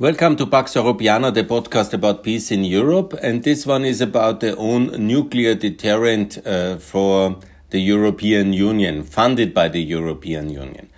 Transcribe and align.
Welcome 0.00 0.36
to 0.36 0.46
Pax 0.46 0.74
Europiana, 0.74 1.34
the 1.34 1.42
podcast 1.42 1.92
about 1.92 2.22
peace 2.22 2.52
in 2.52 2.62
Europe. 2.62 3.18
And 3.20 3.42
this 3.42 3.66
one 3.66 3.84
is 3.84 4.00
about 4.00 4.38
the 4.38 4.54
own 4.54 4.92
nuclear 5.08 5.56
deterrent 5.56 6.38
uh, 6.46 6.76
for 6.76 7.40
the 7.70 7.80
European 7.80 8.52
Union, 8.52 9.02
funded 9.02 9.52
by 9.52 9.66
the 9.66 9.82
European 9.82 10.50
Union. 10.50 10.88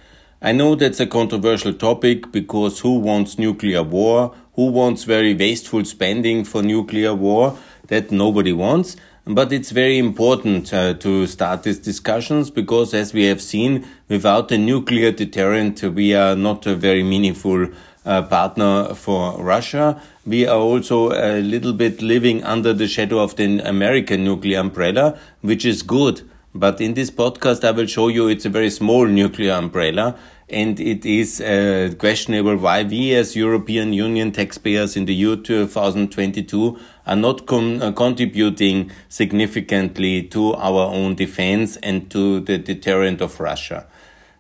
I 0.43 0.53
know 0.53 0.75
that's 0.75 1.01
a 1.01 1.07
controversial 1.07 1.73
topic 1.73 2.31
because 2.31 2.81
who 2.81 2.99
wants 2.99 3.39
nuclear 3.39 3.83
war? 3.83 4.35
Who 4.57 4.67
wants 4.67 5.05
very 5.05 5.33
wasteful 5.33 5.87
spending 5.87 6.45
for 6.45 6.63
nuclear 6.63 7.15
war? 7.15 7.57
That 7.87 8.11
nobody 8.11 8.53
wants. 8.53 8.97
But 9.25 9.51
it's 9.51 9.71
very 9.71 9.97
important 9.97 10.75
uh, 10.75 10.95
to 10.95 11.27
start 11.27 11.63
these 11.63 11.79
discussions 11.79 12.51
because, 12.51 12.93
as 12.93 13.15
we 13.15 13.25
have 13.25 13.41
seen, 13.41 13.87
without 14.09 14.51
a 14.51 14.59
nuclear 14.59 15.13
deterrent, 15.13 15.83
we 15.83 16.15
are 16.15 16.37
not 16.37 16.67
a 16.67 16.75
very 16.75 17.03
meaningful 17.03 17.69
uh, 18.05 18.23
partner 18.23 18.95
for 18.95 19.43
Russia. 19.43 20.01
We 20.27 20.47
are 20.47 20.59
also 20.59 21.13
a 21.13 21.41
little 21.41 21.73
bit 21.73 22.03
living 22.03 22.43
under 22.45 22.73
the 22.73 22.89
shadow 22.89 23.19
of 23.19 23.37
the 23.37 23.59
American 23.61 24.25
nuclear 24.25 24.61
umbrella, 24.61 25.19
which 25.43 25.65
is 25.65 25.83
good. 25.83 26.23
But 26.55 26.81
in 26.81 26.95
this 26.95 27.11
podcast, 27.11 27.65
I 27.65 27.71
will 27.71 27.87
show 27.87 28.09
you 28.09 28.29
it's 28.29 28.45
a 28.45 28.51
very 28.51 28.71
small 28.71 29.07
nuclear 29.07 29.53
umbrella 29.53 30.17
and 30.51 30.81
it 30.81 31.07
is 31.07 31.41
uh, 31.41 31.93
questionable 31.99 32.57
why 32.57 32.83
we 32.83 33.15
as 33.15 33.37
European 33.37 33.93
Union 33.93 34.33
taxpayers 34.33 34.97
in 34.97 35.05
the 35.05 35.15
year 35.15 35.37
2022 35.37 36.79
are 37.07 37.17
not 37.17 37.43
uh, 37.53 37.93
contributing 37.93 38.91
significantly 39.09 40.23
to 40.25 40.55
our 40.55 40.93
own 40.93 41.15
defense 41.15 41.77
and 41.79 42.11
to 42.11 42.41
the 42.41 42.59
deterrent 42.59 43.21
of 43.21 43.39
Russia. 43.39 43.87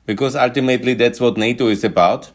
Because 0.05 0.35
ultimately 0.35 0.95
that's 0.95 1.21
what 1.21 1.37
NATO 1.37 1.69
is 1.69 1.85
about 1.85 2.33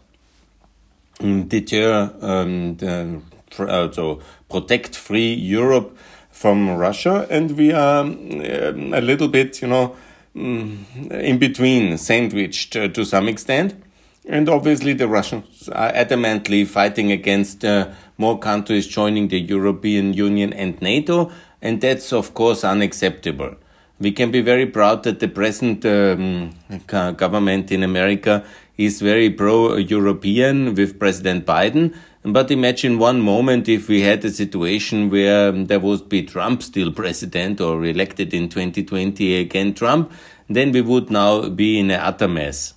deter 1.19 2.13
um, 2.21 2.75
the, 2.77 3.21
uh, 3.59 4.15
protect 4.49 4.95
free 4.95 5.33
Europe 5.33 5.97
from 6.29 6.69
Russia, 6.69 7.25
and 7.29 7.51
we 7.57 7.71
are 7.71 8.01
um, 8.01 8.93
a 8.93 9.01
little 9.01 9.29
bit, 9.29 9.61
you 9.61 9.67
know, 9.67 9.95
mm, 10.35 11.11
in 11.11 11.37
between, 11.37 11.97
sandwiched 11.97 12.75
uh, 12.75 12.87
to 12.89 13.05
some 13.05 13.29
extent. 13.29 13.81
And 14.27 14.49
obviously, 14.49 14.93
the 14.93 15.07
Russians 15.07 15.69
are 15.69 15.91
adamantly 15.93 16.67
fighting 16.67 17.11
against 17.11 17.63
uh, 17.63 17.91
more 18.17 18.37
countries 18.39 18.87
joining 18.87 19.27
the 19.27 19.39
European 19.39 20.13
Union 20.13 20.51
and 20.51 20.81
NATO, 20.81 21.31
and 21.61 21.79
that's 21.79 22.11
of 22.11 22.33
course 22.33 22.63
unacceptable. 22.63 23.55
We 23.99 24.11
can 24.11 24.29
be 24.31 24.41
very 24.41 24.65
proud 24.65 25.03
that 25.03 25.21
the 25.21 25.29
present 25.29 25.85
um, 25.85 26.53
government 26.87 27.71
in 27.71 27.81
America 27.81 28.43
is 28.77 29.01
very 29.01 29.29
pro-European 29.29 30.75
with 30.75 30.99
President 30.99 31.45
Biden. 31.45 31.95
But 32.23 32.49
imagine 32.49 32.97
one 32.97 33.21
moment 33.21 33.69
if 33.69 33.87
we 33.87 34.01
had 34.01 34.25
a 34.25 34.31
situation 34.31 35.09
where 35.09 35.51
there 35.51 35.79
would 35.79 36.09
be 36.09 36.23
Trump 36.23 36.63
still 36.63 36.91
president 36.91 37.61
or 37.61 37.85
elected 37.85 38.33
in 38.33 38.49
2020 38.49 39.37
again 39.37 39.73
Trump, 39.73 40.11
then 40.49 40.71
we 40.71 40.81
would 40.81 41.09
now 41.09 41.49
be 41.49 41.79
in 41.79 41.91
a 41.91 41.95
utter 41.95 42.27
mess. 42.27 42.73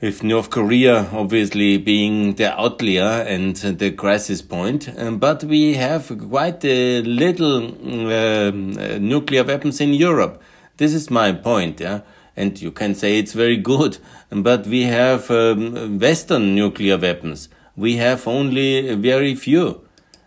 with 0.00 0.22
North 0.22 0.48
Korea 0.48 1.08
obviously 1.12 1.76
being 1.76 2.34
the 2.34 2.58
outlier 2.58 3.22
and 3.22 3.56
the 3.56 3.90
crisis 3.90 4.40
point. 4.42 4.88
Um, 4.96 5.18
but 5.18 5.44
we 5.44 5.74
have 5.74 6.10
quite 6.28 6.64
a 6.64 7.02
little 7.02 7.58
um, 7.58 8.78
uh, 8.78 8.98
nuclear 8.98 9.44
weapons 9.44 9.80
in 9.80 9.92
Europe. 9.92 10.40
This 10.78 10.94
is 10.94 11.10
my 11.10 11.32
point, 11.32 11.80
yeah. 11.80 12.00
And 12.36 12.60
you 12.60 12.70
can 12.70 12.94
say 12.94 13.18
it's 13.18 13.34
very 13.34 13.58
good, 13.58 13.98
but 14.30 14.66
we 14.66 14.84
have 14.84 15.30
um, 15.30 15.98
Western 15.98 16.54
nuclear 16.54 16.96
weapons. 16.96 17.50
We 17.76 17.96
have 17.96 18.26
only 18.26 18.94
very 18.94 19.34
few. 19.34 19.82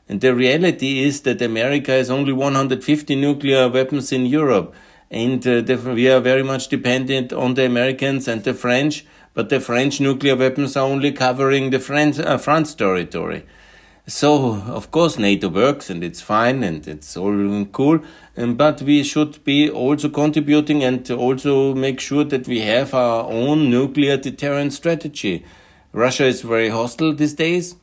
And 0.09 0.22
the 0.22 0.36
reality 0.36 1.03
is 1.03 1.22
that 1.22 1.41
America 1.41 1.91
has 1.91 2.09
only 2.09 2.34
150 2.34 3.16
nuclear 3.16 3.69
weapons 3.69 4.12
in 4.12 4.25
Europe. 4.25 4.74
And 5.09 5.46
uh, 5.47 5.64
we 5.94 6.09
are 6.09 6.19
very 6.19 6.44
much 6.44 6.68
dependent 6.68 7.31
on 7.31 7.53
the 7.53 7.66
Americans 7.66 8.28
and 8.28 8.44
the 8.44 8.53
French, 8.53 9.06
but 9.34 9.50
the 9.50 9.59
French 9.59 10.02
nuclear 10.02 10.36
weapons 10.36 10.75
are 10.75 10.86
only 10.86 11.12
covering 11.12 11.69
the 11.69 11.80
France, 11.80 12.19
uh, 12.19 12.38
France 12.38 12.75
territory. 12.75 13.46
So, 14.06 14.56
of 14.68 14.91
course, 14.91 15.18
NATO 15.18 15.47
works 15.47 15.90
and 15.90 16.03
it's 16.03 16.20
fine 16.20 16.62
and 16.62 16.85
it's 16.85 17.16
all 17.16 17.66
cool, 17.72 18.02
um, 18.35 18.56
but 18.56 18.81
we 18.81 19.02
should 19.02 19.41
be 19.46 19.70
also 19.70 20.09
contributing 20.09 20.84
and 20.84 21.09
also 21.09 21.74
make 21.74 22.02
sure 22.02 22.25
that 22.25 22.46
we 22.46 22.59
have 22.62 22.94
our 22.94 23.24
own 23.31 23.70
nuclear 23.70 24.18
deterrent 24.18 24.74
strategy. 24.74 25.46
Russia 25.94 26.25
is 26.25 26.41
very 26.41 26.68
hostile 26.68 27.14
these 27.14 27.34
days. 27.34 27.78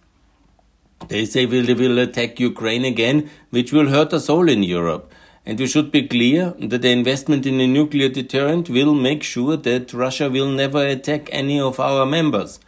They 1.08 1.24
say 1.24 1.46
they 1.46 1.74
will 1.74 1.98
attack 1.98 2.38
Ukraine 2.38 2.84
again, 2.84 3.30
which 3.50 3.72
will 3.72 3.88
hurt 3.88 4.12
us 4.12 4.28
all 4.28 4.48
in 4.48 4.62
Europe. 4.62 5.12
And 5.46 5.58
we 5.58 5.66
should 5.66 5.90
be 5.90 6.06
clear 6.06 6.54
that 6.58 6.82
the 6.82 6.90
investment 6.90 7.46
in 7.46 7.60
a 7.60 7.66
nuclear 7.66 8.08
deterrent 8.08 8.68
will 8.68 8.94
make 8.94 9.22
sure 9.22 9.56
that 9.56 9.94
Russia 9.94 10.28
will 10.28 10.48
never 10.50 10.86
attack 10.86 11.28
any 11.32 11.58
of 11.58 11.80
our 11.80 12.04
members. 12.04 12.60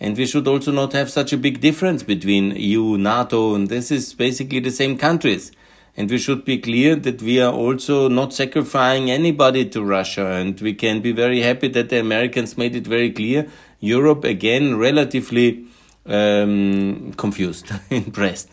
And 0.00 0.16
we 0.16 0.26
should 0.26 0.48
also 0.48 0.72
not 0.72 0.92
have 0.94 1.10
such 1.10 1.32
a 1.32 1.38
big 1.38 1.60
difference 1.60 2.02
between 2.02 2.56
EU, 2.56 2.98
NATO, 2.98 3.54
and 3.54 3.68
this 3.68 3.90
is 3.90 4.14
basically 4.14 4.58
the 4.60 4.70
same 4.70 4.98
countries. 4.98 5.52
And 5.96 6.10
we 6.10 6.18
should 6.18 6.44
be 6.44 6.58
clear 6.58 6.96
that 6.96 7.22
we 7.22 7.40
are 7.40 7.52
also 7.52 8.08
not 8.08 8.32
sacrificing 8.32 9.10
anybody 9.10 9.64
to 9.66 9.84
Russia. 9.84 10.26
And 10.26 10.60
we 10.60 10.74
can 10.74 11.00
be 11.00 11.12
very 11.12 11.42
happy 11.42 11.68
that 11.68 11.90
the 11.90 12.00
Americans 12.00 12.56
made 12.56 12.74
it 12.74 12.86
very 12.86 13.10
clear. 13.10 13.48
Europe, 13.80 14.24
again, 14.24 14.76
relatively 14.78 15.66
um, 16.10 17.12
confused, 17.16 17.72
impressed. 17.90 18.50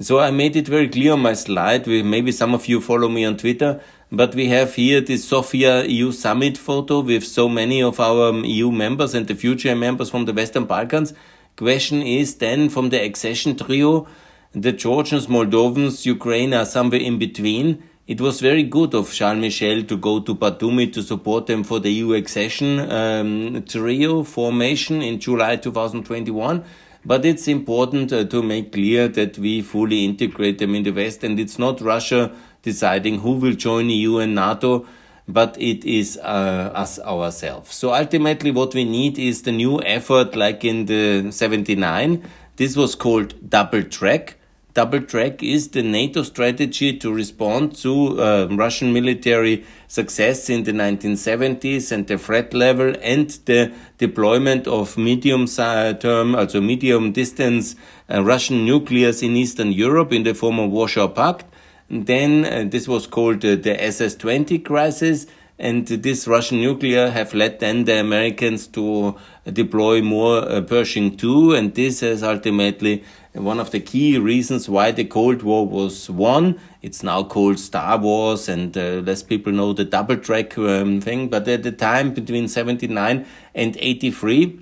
So 0.00 0.18
I 0.18 0.30
made 0.30 0.56
it 0.56 0.66
very 0.68 0.88
clear 0.88 1.12
on 1.12 1.20
my 1.20 1.34
slide. 1.34 1.86
Maybe 1.86 2.32
some 2.32 2.54
of 2.54 2.66
you 2.66 2.80
follow 2.80 3.08
me 3.08 3.24
on 3.24 3.36
Twitter, 3.36 3.80
but 4.10 4.34
we 4.34 4.48
have 4.48 4.74
here 4.74 5.00
this 5.00 5.28
Sofia 5.28 5.84
EU 5.84 6.12
summit 6.12 6.58
photo 6.58 7.00
with 7.00 7.24
so 7.24 7.48
many 7.48 7.82
of 7.82 8.00
our 8.00 8.30
um, 8.30 8.44
EU 8.44 8.70
members 8.70 9.14
and 9.14 9.26
the 9.26 9.34
future 9.34 9.74
members 9.76 10.10
from 10.10 10.24
the 10.24 10.32
Western 10.32 10.64
Balkans. 10.64 11.14
Question 11.56 12.02
is 12.02 12.36
then 12.36 12.68
from 12.68 12.88
the 12.88 13.02
accession 13.02 13.56
trio, 13.56 14.08
the 14.52 14.72
Georgians, 14.72 15.28
Moldovans, 15.28 16.04
Ukraine 16.04 16.52
are 16.52 16.66
somewhere 16.66 17.00
in 17.00 17.18
between. 17.18 17.82
It 18.04 18.20
was 18.20 18.40
very 18.40 18.64
good 18.64 18.94
of 18.94 19.12
Charles 19.12 19.40
Michel 19.40 19.84
to 19.84 19.96
go 19.96 20.18
to 20.18 20.34
Batumi 20.34 20.92
to 20.92 21.02
support 21.04 21.46
them 21.46 21.62
for 21.62 21.78
the 21.78 21.88
EU 21.88 22.14
accession 22.14 22.80
um, 22.90 23.62
trio 23.62 24.24
formation 24.24 25.00
in 25.02 25.20
July 25.20 25.54
2021. 25.54 26.64
But 27.04 27.24
it's 27.24 27.46
important 27.46 28.12
uh, 28.12 28.24
to 28.24 28.42
make 28.42 28.72
clear 28.72 29.06
that 29.06 29.38
we 29.38 29.62
fully 29.62 30.04
integrate 30.04 30.58
them 30.58 30.74
in 30.74 30.82
the 30.82 30.90
West, 30.90 31.22
and 31.22 31.38
it's 31.38 31.60
not 31.60 31.80
Russia 31.80 32.32
deciding 32.62 33.20
who 33.20 33.34
will 33.34 33.54
join 33.54 33.88
EU 33.88 34.18
and 34.18 34.34
NATO, 34.34 34.84
but 35.28 35.56
it 35.60 35.84
is 35.84 36.18
uh, 36.18 36.72
us 36.74 36.98
ourselves. 36.98 37.72
So 37.72 37.94
ultimately, 37.94 38.50
what 38.50 38.74
we 38.74 38.84
need 38.84 39.16
is 39.16 39.42
the 39.42 39.52
new 39.52 39.80
effort, 39.82 40.34
like 40.34 40.64
in 40.64 40.86
the 40.86 41.30
79. 41.30 42.28
This 42.56 42.76
was 42.76 42.96
called 42.96 43.48
double 43.48 43.84
track 43.84 44.38
double 44.74 45.02
track 45.02 45.42
is 45.42 45.68
the 45.68 45.82
NATO 45.82 46.22
strategy 46.22 46.96
to 46.98 47.12
respond 47.12 47.76
to 47.76 48.20
uh, 48.20 48.48
Russian 48.50 48.92
military 48.92 49.64
success 49.86 50.48
in 50.48 50.64
the 50.64 50.72
1970s 50.72 51.92
and 51.92 52.06
the 52.06 52.16
threat 52.16 52.54
level 52.54 52.94
and 53.02 53.30
the 53.44 53.72
deployment 53.98 54.66
of 54.66 54.96
medium 54.96 55.46
term, 55.46 56.34
also 56.34 56.60
medium 56.60 57.12
distance 57.12 57.76
uh, 58.12 58.22
Russian 58.22 58.64
nuclears 58.64 59.22
in 59.22 59.36
Eastern 59.36 59.72
Europe 59.72 60.12
in 60.12 60.22
the 60.22 60.34
former 60.34 60.66
Warsaw 60.66 61.08
Pact. 61.08 61.46
And 61.88 62.06
then 62.06 62.44
uh, 62.44 62.64
this 62.68 62.88
was 62.88 63.06
called 63.06 63.44
uh, 63.44 63.56
the 63.56 63.82
SS 63.82 64.14
20 64.16 64.58
crisis. 64.60 65.26
And 65.58 65.86
this 65.86 66.26
Russian 66.26 66.60
nuclear 66.60 67.10
have 67.10 67.34
led 67.34 67.60
then 67.60 67.84
the 67.84 68.00
Americans 68.00 68.66
to 68.68 69.16
deploy 69.52 70.02
more 70.02 70.38
uh, 70.38 70.62
Pershing 70.62 71.16
2. 71.16 71.54
And 71.54 71.74
this 71.74 72.02
is 72.02 72.22
ultimately 72.22 73.04
one 73.34 73.58
of 73.58 73.70
the 73.70 73.80
key 73.80 74.18
reasons 74.18 74.68
why 74.68 74.90
the 74.90 75.04
Cold 75.04 75.42
War 75.42 75.66
was 75.66 76.10
won. 76.10 76.60
It's 76.82 77.02
now 77.02 77.22
called 77.22 77.58
Star 77.58 77.96
Wars, 77.96 78.48
and 78.48 78.76
uh, 78.76 79.02
less 79.06 79.22
people 79.22 79.52
know 79.52 79.72
the 79.72 79.84
double 79.84 80.18
track 80.18 80.58
um, 80.58 81.00
thing. 81.00 81.28
But 81.28 81.48
at 81.48 81.62
the 81.62 81.72
time 81.72 82.12
between 82.12 82.46
79 82.46 83.26
and 83.54 83.76
83, 83.78 84.60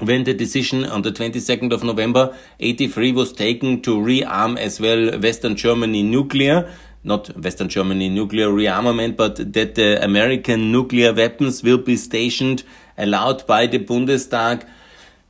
when 0.00 0.24
the 0.24 0.32
decision 0.32 0.84
on 0.84 1.02
the 1.02 1.10
22nd 1.10 1.72
of 1.72 1.82
November 1.82 2.36
83 2.60 3.12
was 3.12 3.32
taken 3.32 3.82
to 3.82 3.96
rearm 3.96 4.58
as 4.58 4.80
well 4.80 5.18
Western 5.18 5.54
Germany 5.54 6.02
nuclear, 6.02 6.70
not 7.04 7.28
Western 7.36 7.68
Germany 7.68 8.08
nuclear 8.08 8.48
rearmament, 8.48 9.16
but 9.16 9.52
that 9.52 9.74
the 9.74 10.02
American 10.02 10.72
nuclear 10.72 11.12
weapons 11.12 11.62
will 11.62 11.78
be 11.78 11.96
stationed, 11.96 12.62
allowed 12.96 13.46
by 13.46 13.66
the 13.66 13.78
Bundestag 13.78 14.66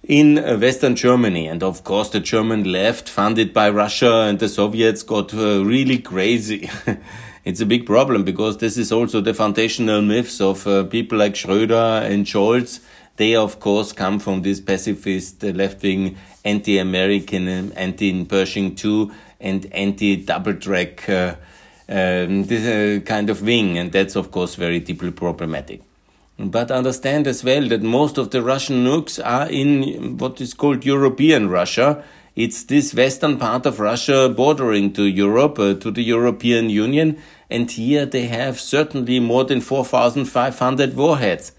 in 0.07 0.37
Western 0.61 0.95
Germany. 0.95 1.47
And 1.49 1.63
of 1.63 1.85
course, 1.85 2.11
the 2.11 2.21
German 2.21 2.65
left, 2.65 3.09
funded 3.09 3.53
by 3.53 3.71
Russia 3.71 4.23
and 4.23 4.39
the 4.39 4.49
Soviets, 4.49 5.03
got 5.03 5.35
uh, 5.35 5.65
really 5.65 5.99
crazy. 5.99 6.71
it's 7.45 7.61
a 7.61 7.67
big 7.67 7.87
problem 7.87 8.25
because 8.25 8.59
this 8.59 8.77
is 8.77 8.93
also 8.93 9.21
the 9.21 9.35
foundational 9.35 10.03
myths 10.03 10.41
of 10.41 10.67
uh, 10.67 10.85
people 10.85 11.19
like 11.19 11.35
Schröder 11.35 12.03
and 12.03 12.25
Scholz. 12.25 12.81
They, 13.17 13.35
of 13.35 13.61
course, 13.61 13.93
come 13.93 14.19
from 14.19 14.43
this 14.43 14.61
pacifist, 14.61 15.43
uh, 15.43 15.49
left 15.49 15.83
wing, 15.83 16.17
anti 16.45 16.79
American, 16.79 17.73
anti 17.73 18.25
Pershing 18.25 18.77
II, 18.83 19.11
and 19.41 19.67
anti 19.73 20.17
double 20.17 20.55
track. 20.55 21.09
Uh, 21.09 21.35
um, 21.89 22.45
this 22.45 22.67
uh, 22.67 23.01
kind 23.05 23.31
of 23.31 23.43
wing, 23.43 23.79
and 23.79 23.93
that's 23.93 24.17
of 24.17 24.33
course 24.33 24.57
very 24.57 24.81
deeply 24.81 25.13
problematic. 25.13 25.86
But 26.39 26.71
understand 26.71 27.27
as 27.27 27.43
well 27.43 27.67
that 27.69 27.83
most 27.83 28.19
of 28.19 28.31
the 28.31 28.43
Russian 28.43 28.85
nukes 28.85 29.19
are 29.25 29.49
in 29.49 30.19
what 30.19 30.41
is 30.41 30.53
called 30.53 30.85
European 30.85 31.49
Russia. 31.49 32.05
It's 32.35 32.65
this 32.65 32.93
western 32.93 33.39
part 33.39 33.65
of 33.65 33.81
Russia 33.81 34.29
bordering 34.29 34.93
to 34.93 35.05
Europe, 35.05 35.59
uh, 35.59 35.75
to 35.75 35.91
the 35.91 36.03
European 36.03 36.69
Union, 36.69 37.17
and 37.49 37.71
here 37.71 38.05
they 38.05 38.27
have 38.27 38.61
certainly 38.61 39.19
more 39.19 39.45
than 39.45 39.63
4,500 39.63 40.95
warheads. 40.95 41.53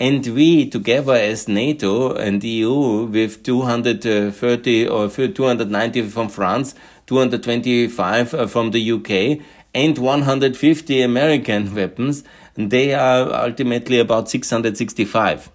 And 0.00 0.26
we, 0.26 0.68
together 0.68 1.14
as 1.14 1.46
NATO 1.46 2.12
and 2.12 2.42
EU, 2.42 3.04
with 3.04 3.44
230 3.44 4.88
or 4.88 5.08
290 5.08 6.02
from 6.08 6.28
France, 6.28 6.74
225 7.06 8.34
uh, 8.34 8.46
from 8.48 8.72
the 8.72 8.92
UK, 8.92 9.40
and 9.76 9.98
150 9.98 11.02
American 11.02 11.74
weapons, 11.74 12.24
they 12.54 12.94
are 12.94 13.30
ultimately 13.44 13.98
about 13.98 14.30
665. 14.30 15.50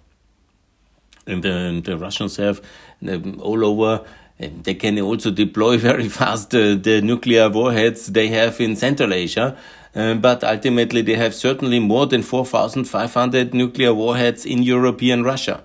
And 1.26 1.42
the, 1.42 1.82
the 1.84 1.98
Russians 1.98 2.36
have 2.36 2.62
um, 3.08 3.40
all 3.40 3.64
over. 3.64 4.04
They 4.38 4.74
can 4.74 5.00
also 5.00 5.32
deploy 5.32 5.76
very 5.90 6.08
fast 6.08 6.54
uh, 6.54 6.76
the 6.76 7.00
nuclear 7.02 7.48
warheads 7.48 8.06
they 8.06 8.28
have 8.28 8.60
in 8.60 8.76
Central 8.76 9.12
Asia. 9.12 9.58
Uh, 9.94 10.14
but 10.14 10.44
ultimately, 10.44 11.02
they 11.02 11.16
have 11.16 11.34
certainly 11.34 11.80
more 11.80 12.06
than 12.06 12.22
4,500 12.22 13.52
nuclear 13.52 13.92
warheads 13.92 14.46
in 14.46 14.62
European 14.62 15.24
Russia 15.24 15.64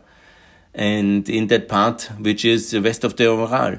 and 0.73 1.29
in 1.29 1.47
that 1.47 1.67
part 1.67 2.09
which 2.19 2.43
is 2.43 2.73
west 2.73 3.03
of 3.03 3.15
the 3.17 3.23
Ural. 3.23 3.77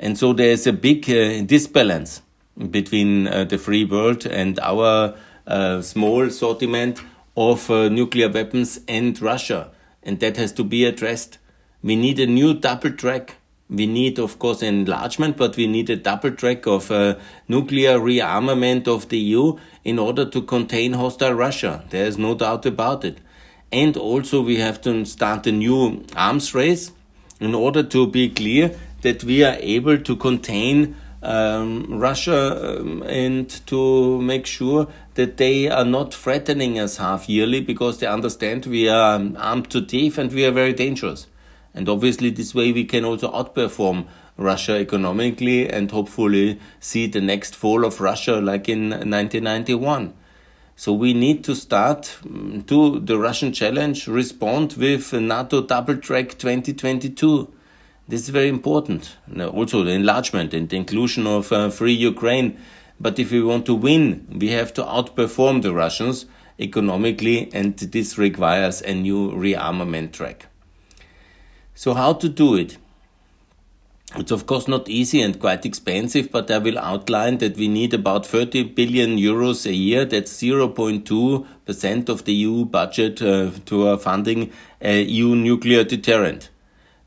And 0.00 0.18
so 0.18 0.32
there 0.32 0.50
is 0.50 0.66
a 0.66 0.72
big 0.72 1.08
uh, 1.08 1.42
disbalance 1.42 2.22
between 2.70 3.26
uh, 3.28 3.44
the 3.44 3.58
free 3.58 3.84
world 3.84 4.26
and 4.26 4.58
our 4.60 5.14
uh, 5.46 5.82
small 5.82 6.22
assortment 6.22 7.00
of 7.36 7.70
uh, 7.70 7.88
nuclear 7.88 8.28
weapons 8.28 8.80
and 8.88 9.20
Russia. 9.20 9.70
And 10.02 10.20
that 10.20 10.36
has 10.36 10.52
to 10.52 10.64
be 10.64 10.84
addressed. 10.84 11.38
We 11.82 11.96
need 11.96 12.18
a 12.18 12.26
new 12.26 12.54
double 12.54 12.92
track. 12.92 13.36
We 13.68 13.86
need, 13.86 14.18
of 14.18 14.38
course, 14.38 14.62
enlargement, 14.62 15.36
but 15.36 15.56
we 15.56 15.66
need 15.66 15.90
a 15.90 15.96
double 15.96 16.30
track 16.30 16.66
of 16.66 16.90
uh, 16.90 17.16
nuclear 17.48 17.98
rearmament 17.98 18.86
of 18.86 19.08
the 19.08 19.18
EU 19.18 19.58
in 19.84 19.98
order 19.98 20.24
to 20.24 20.42
contain 20.42 20.92
hostile 20.92 21.34
Russia. 21.34 21.84
There 21.90 22.06
is 22.06 22.16
no 22.16 22.34
doubt 22.34 22.64
about 22.64 23.04
it. 23.04 23.18
And 23.72 23.96
also, 23.96 24.40
we 24.40 24.56
have 24.58 24.80
to 24.82 25.04
start 25.04 25.46
a 25.48 25.52
new 25.52 26.04
arms 26.14 26.54
race 26.54 26.92
in 27.40 27.54
order 27.54 27.82
to 27.82 28.06
be 28.06 28.28
clear 28.28 28.76
that 29.02 29.24
we 29.24 29.44
are 29.44 29.56
able 29.58 29.98
to 29.98 30.16
contain 30.16 30.96
um, 31.26 31.98
Russia 31.98 32.78
um, 32.80 33.02
and 33.02 33.48
to 33.66 34.20
make 34.22 34.46
sure 34.46 34.86
that 35.14 35.36
they 35.36 35.68
are 35.68 35.84
not 35.84 36.14
threatening 36.14 36.78
us 36.78 36.98
half 36.98 37.28
yearly 37.28 37.60
because 37.60 37.98
they 37.98 38.06
understand 38.06 38.64
we 38.66 38.88
are 38.88 39.20
armed 39.36 39.68
to 39.70 39.84
teeth 39.84 40.18
and 40.18 40.32
we 40.32 40.44
are 40.44 40.52
very 40.52 40.72
dangerous. 40.72 41.26
And 41.74 41.88
obviously, 41.88 42.30
this 42.30 42.54
way 42.54 42.72
we 42.72 42.84
can 42.84 43.04
also 43.04 43.30
outperform 43.32 44.06
Russia 44.36 44.76
economically 44.76 45.68
and 45.68 45.90
hopefully 45.90 46.60
see 46.78 47.06
the 47.06 47.20
next 47.20 47.54
fall 47.54 47.84
of 47.84 48.00
Russia 48.00 48.40
like 48.40 48.68
in 48.68 48.90
1991. 48.90 50.14
So 50.76 50.92
we 50.92 51.12
need 51.12 51.42
to 51.44 51.54
start 51.54 52.18
um, 52.24 52.62
to 52.66 53.00
the 53.00 53.18
Russian 53.18 53.52
challenge, 53.52 54.06
respond 54.06 54.74
with 54.74 55.12
NATO 55.12 55.62
double 55.62 55.96
track 55.96 56.38
2022 56.38 57.52
this 58.08 58.22
is 58.22 58.28
very 58.28 58.48
important. 58.48 59.16
Also, 59.38 59.82
the 59.82 59.90
enlargement 59.90 60.54
and 60.54 60.68
the 60.68 60.76
inclusion 60.76 61.26
of 61.26 61.52
uh, 61.52 61.70
free 61.70 61.92
Ukraine. 61.92 62.56
But 63.00 63.18
if 63.18 63.30
we 63.30 63.42
want 63.42 63.66
to 63.66 63.74
win, 63.74 64.26
we 64.30 64.48
have 64.48 64.72
to 64.74 64.82
outperform 64.82 65.62
the 65.62 65.74
Russians 65.74 66.26
economically, 66.58 67.50
and 67.52 67.76
this 67.76 68.16
requires 68.16 68.80
a 68.82 68.94
new 68.94 69.32
rearmament 69.32 70.12
track. 70.12 70.46
So, 71.74 71.92
how 71.94 72.14
to 72.14 72.28
do 72.28 72.54
it? 72.54 72.78
It's 74.14 74.30
of 74.30 74.46
course 74.46 74.66
not 74.68 74.88
easy 74.88 75.20
and 75.20 75.38
quite 75.38 75.66
expensive, 75.66 76.30
but 76.30 76.50
I 76.50 76.58
will 76.58 76.78
outline 76.78 77.38
that 77.38 77.56
we 77.56 77.68
need 77.68 77.92
about 77.92 78.24
30 78.24 78.62
billion 78.74 79.18
euros 79.18 79.66
a 79.66 79.74
year. 79.74 80.04
That's 80.06 80.32
0.2% 80.40 82.08
of 82.08 82.24
the 82.24 82.32
EU 82.32 82.64
budget 82.64 83.20
uh, 83.20 83.50
to 83.66 83.88
uh, 83.88 83.96
funding 83.98 84.52
a 84.80 85.02
EU 85.02 85.34
nuclear 85.34 85.84
deterrent. 85.84 86.50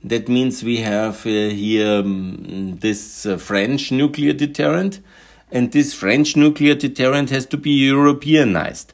That 0.04 0.30
means 0.30 0.64
we 0.64 0.78
have 0.78 1.26
uh, 1.26 1.30
here 1.30 2.00
um, 2.00 2.78
this 2.80 3.26
uh, 3.26 3.38
French 3.38 3.92
nuclear 3.92 4.32
deterrent, 4.32 5.02
and 5.52 5.72
this 5.72 5.94
French 5.94 6.38
nuclear 6.38 6.76
deterrent 6.76 7.32
has 7.32 7.46
to 7.48 7.58
be 7.58 7.72
Europeanized. 7.72 8.94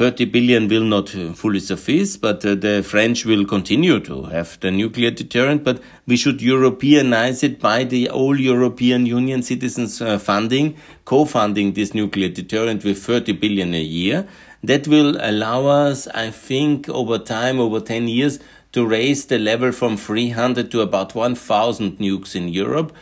30 0.00 0.26
billion 0.26 0.68
will 0.68 0.84
not 0.84 1.14
uh, 1.16 1.32
fully 1.32 1.58
suffice, 1.58 2.16
but 2.16 2.46
uh, 2.46 2.54
the 2.54 2.82
French 2.82 3.26
will 3.26 3.44
continue 3.44 3.98
to 3.98 4.22
have 4.24 4.58
the 4.60 4.70
nuclear 4.70 5.10
deterrent, 5.10 5.64
but 5.64 5.82
we 6.06 6.16
should 6.16 6.38
Europeanize 6.38 7.42
it 7.42 7.60
by 7.60 7.82
the 7.82 8.08
all 8.08 8.38
European 8.38 9.06
Union 9.06 9.42
citizens 9.42 10.00
uh, 10.00 10.16
funding, 10.16 10.76
co-funding 11.04 11.72
this 11.72 11.92
nuclear 11.92 12.28
deterrent 12.28 12.84
with 12.84 13.02
30 13.02 13.32
billion 13.32 13.74
a 13.74 13.82
year. 13.82 14.28
That 14.62 14.86
will 14.86 15.18
allow 15.20 15.66
us, 15.66 16.06
I 16.08 16.30
think, 16.30 16.88
over 16.88 17.18
time, 17.18 17.58
over 17.58 17.80
10 17.80 18.08
years, 18.08 18.38
to 18.72 18.86
raise 18.86 19.26
the 19.26 19.38
level 19.38 19.72
from 19.72 19.96
300 19.96 20.70
to 20.70 20.80
about 20.80 21.14
1000 21.14 21.98
nukes 21.98 22.36
in 22.36 22.48
Europe 22.48 22.92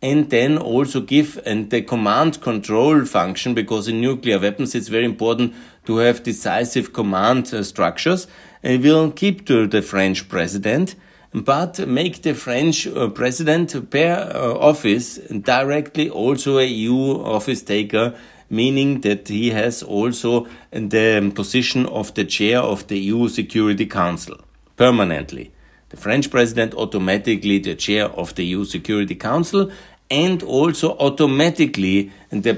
and 0.00 0.30
then 0.30 0.56
also 0.56 1.00
give 1.00 1.40
and 1.44 1.70
the 1.70 1.82
command 1.82 2.40
control 2.40 3.04
function 3.04 3.52
because 3.54 3.88
in 3.88 4.00
nuclear 4.00 4.38
weapons 4.38 4.74
it's 4.74 4.88
very 4.88 5.04
important 5.04 5.52
to 5.84 5.96
have 5.96 6.22
decisive 6.22 6.92
command 6.92 7.52
uh, 7.52 7.62
structures. 7.62 8.26
And 8.62 8.82
will 8.82 9.10
keep 9.10 9.46
to 9.46 9.66
the 9.66 9.82
French 9.82 10.28
president 10.28 10.94
but 11.34 11.86
make 11.86 12.22
the 12.22 12.34
French 12.34 12.86
uh, 12.86 13.08
president 13.08 13.90
per 13.90 14.32
uh, 14.34 14.54
office 14.58 15.16
directly 15.16 16.08
also 16.08 16.58
a 16.58 16.64
EU 16.64 17.22
office 17.22 17.62
taker 17.62 18.14
meaning 18.50 19.02
that 19.02 19.28
he 19.28 19.50
has 19.50 19.82
also 19.82 20.46
the 20.70 21.30
position 21.34 21.84
of 21.86 22.14
the 22.14 22.24
chair 22.24 22.60
of 22.60 22.86
the 22.86 22.98
EU 22.98 23.28
Security 23.28 23.84
Council 23.84 24.38
permanently. 24.78 25.52
The 25.90 25.96
French 25.96 26.30
president 26.30 26.74
automatically 26.74 27.58
the 27.58 27.74
chair 27.74 28.06
of 28.06 28.34
the 28.34 28.44
EU 28.44 28.64
Security 28.64 29.14
Council 29.14 29.70
and 30.10 30.42
also 30.42 30.96
automatically 30.98 32.10
the, 32.30 32.52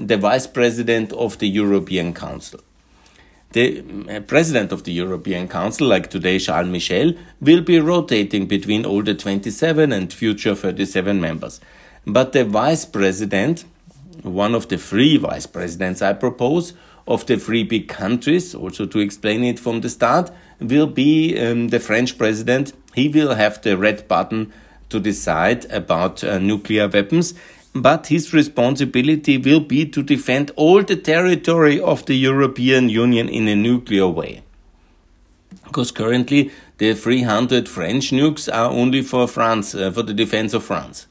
the 0.00 0.16
vice 0.16 0.46
president 0.46 1.12
of 1.12 1.38
the 1.38 1.48
European 1.48 2.12
Council. 2.12 2.60
The 3.52 3.84
uh, 4.10 4.20
president 4.20 4.72
of 4.72 4.84
the 4.84 4.92
European 4.92 5.48
Council, 5.48 5.86
like 5.86 6.10
today 6.10 6.38
Charles 6.38 6.68
Michel, 6.68 7.12
will 7.40 7.62
be 7.62 7.78
rotating 7.78 8.46
between 8.46 8.84
all 8.84 9.02
the 9.02 9.14
27 9.14 9.92
and 9.92 10.12
future 10.12 10.54
37 10.54 11.20
members. 11.20 11.60
But 12.06 12.32
the 12.32 12.44
vice 12.44 12.84
president, 12.84 13.64
one 14.22 14.54
of 14.54 14.68
the 14.68 14.78
three 14.78 15.16
vice 15.16 15.46
presidents 15.46 16.02
I 16.02 16.12
propose, 16.12 16.74
of 17.06 17.26
the 17.26 17.38
three 17.38 17.62
big 17.62 17.88
countries, 17.88 18.54
also 18.54 18.86
to 18.86 18.98
explain 18.98 19.44
it 19.44 19.58
from 19.58 19.80
the 19.80 19.88
start, 19.88 20.30
will 20.60 20.86
be 20.86 21.38
um, 21.38 21.68
the 21.68 21.80
French 21.80 22.18
president. 22.18 22.72
He 22.94 23.08
will 23.08 23.34
have 23.34 23.62
the 23.62 23.76
red 23.76 24.08
button 24.08 24.52
to 24.88 25.00
decide 25.00 25.64
about 25.66 26.24
uh, 26.24 26.38
nuclear 26.38 26.88
weapons. 26.88 27.34
but 27.82 28.06
his 28.06 28.32
responsibility 28.32 29.38
will 29.38 29.60
be 29.60 29.84
to 29.86 30.02
defend 30.02 30.50
all 30.56 30.82
the 30.82 30.96
territory 30.96 31.80
of 31.80 32.06
the 32.06 32.16
European 32.16 32.88
Union 32.88 33.28
in 33.28 33.48
a 33.48 33.56
nuclear 33.56 34.08
way. 34.08 34.42
Because 35.64 35.90
currently 35.90 36.50
the 36.78 36.94
300 36.94 37.68
French 37.68 38.10
nukes 38.10 38.52
are 38.52 38.70
only 38.70 39.02
for 39.02 39.26
France, 39.26 39.74
uh, 39.74 39.90
for 39.90 40.02
the 40.02 40.14
defense 40.14 40.54
of 40.54 40.64
France. 40.64 41.06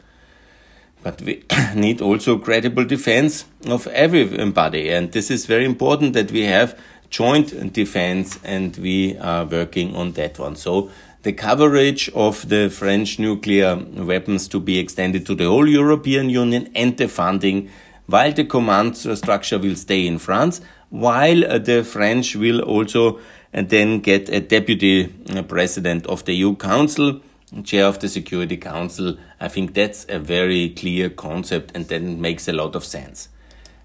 But 1.06 1.22
we 1.22 1.44
need 1.76 2.02
also 2.02 2.40
credible 2.40 2.84
defense 2.84 3.46
of 3.68 3.86
everybody, 3.90 4.90
and 4.90 5.12
this 5.12 5.30
is 5.30 5.46
very 5.46 5.64
important 5.64 6.14
that 6.14 6.32
we 6.32 6.46
have 6.46 6.76
joint 7.12 7.72
defense, 7.74 8.40
and 8.44 8.76
we 8.78 9.16
are 9.20 9.46
working 9.46 9.96
on 9.96 10.14
that 10.14 10.40
one. 10.40 10.56
So 10.56 10.90
the 11.22 11.32
coverage 11.32 12.10
of 12.16 12.50
the 12.50 12.72
French 12.72 13.20
nuclear 13.20 13.76
weapons 13.76 14.48
to 14.48 14.60
be 14.60 14.80
extended 14.80 15.28
to 15.28 15.36
the 15.36 15.46
whole 15.46 15.70
European 15.70 16.32
Union 16.32 16.72
and 16.74 16.98
the 16.98 17.08
funding, 17.08 17.70
while 18.08 18.34
the 18.34 18.44
command 18.44 18.98
structure 18.98 19.60
will 19.60 19.76
stay 19.76 20.08
in 20.08 20.18
France, 20.18 20.60
while 20.90 21.46
uh, 21.46 21.60
the 21.60 21.84
French 21.84 22.36
will 22.36 22.62
also 22.62 23.20
uh, 23.54 23.62
then 23.62 24.00
get 24.00 24.28
a 24.30 24.40
deputy 24.40 25.14
uh, 25.30 25.44
president 25.44 26.08
of 26.08 26.26
the 26.26 26.34
EU 26.34 26.56
Council, 26.56 27.22
chair 27.64 27.86
of 27.86 28.00
the 28.00 28.10
Security 28.10 28.58
Council. 28.58 29.18
I 29.40 29.48
think 29.48 29.74
that's 29.74 30.06
a 30.10 30.20
very 30.20 30.70
clear 30.70 31.10
concept 31.10 31.72
and 31.76 31.88
then 31.88 32.22
makes 32.22 32.48
a 32.48 32.54
lot 32.54 32.76
of 32.76 32.84
sense. 32.84 33.30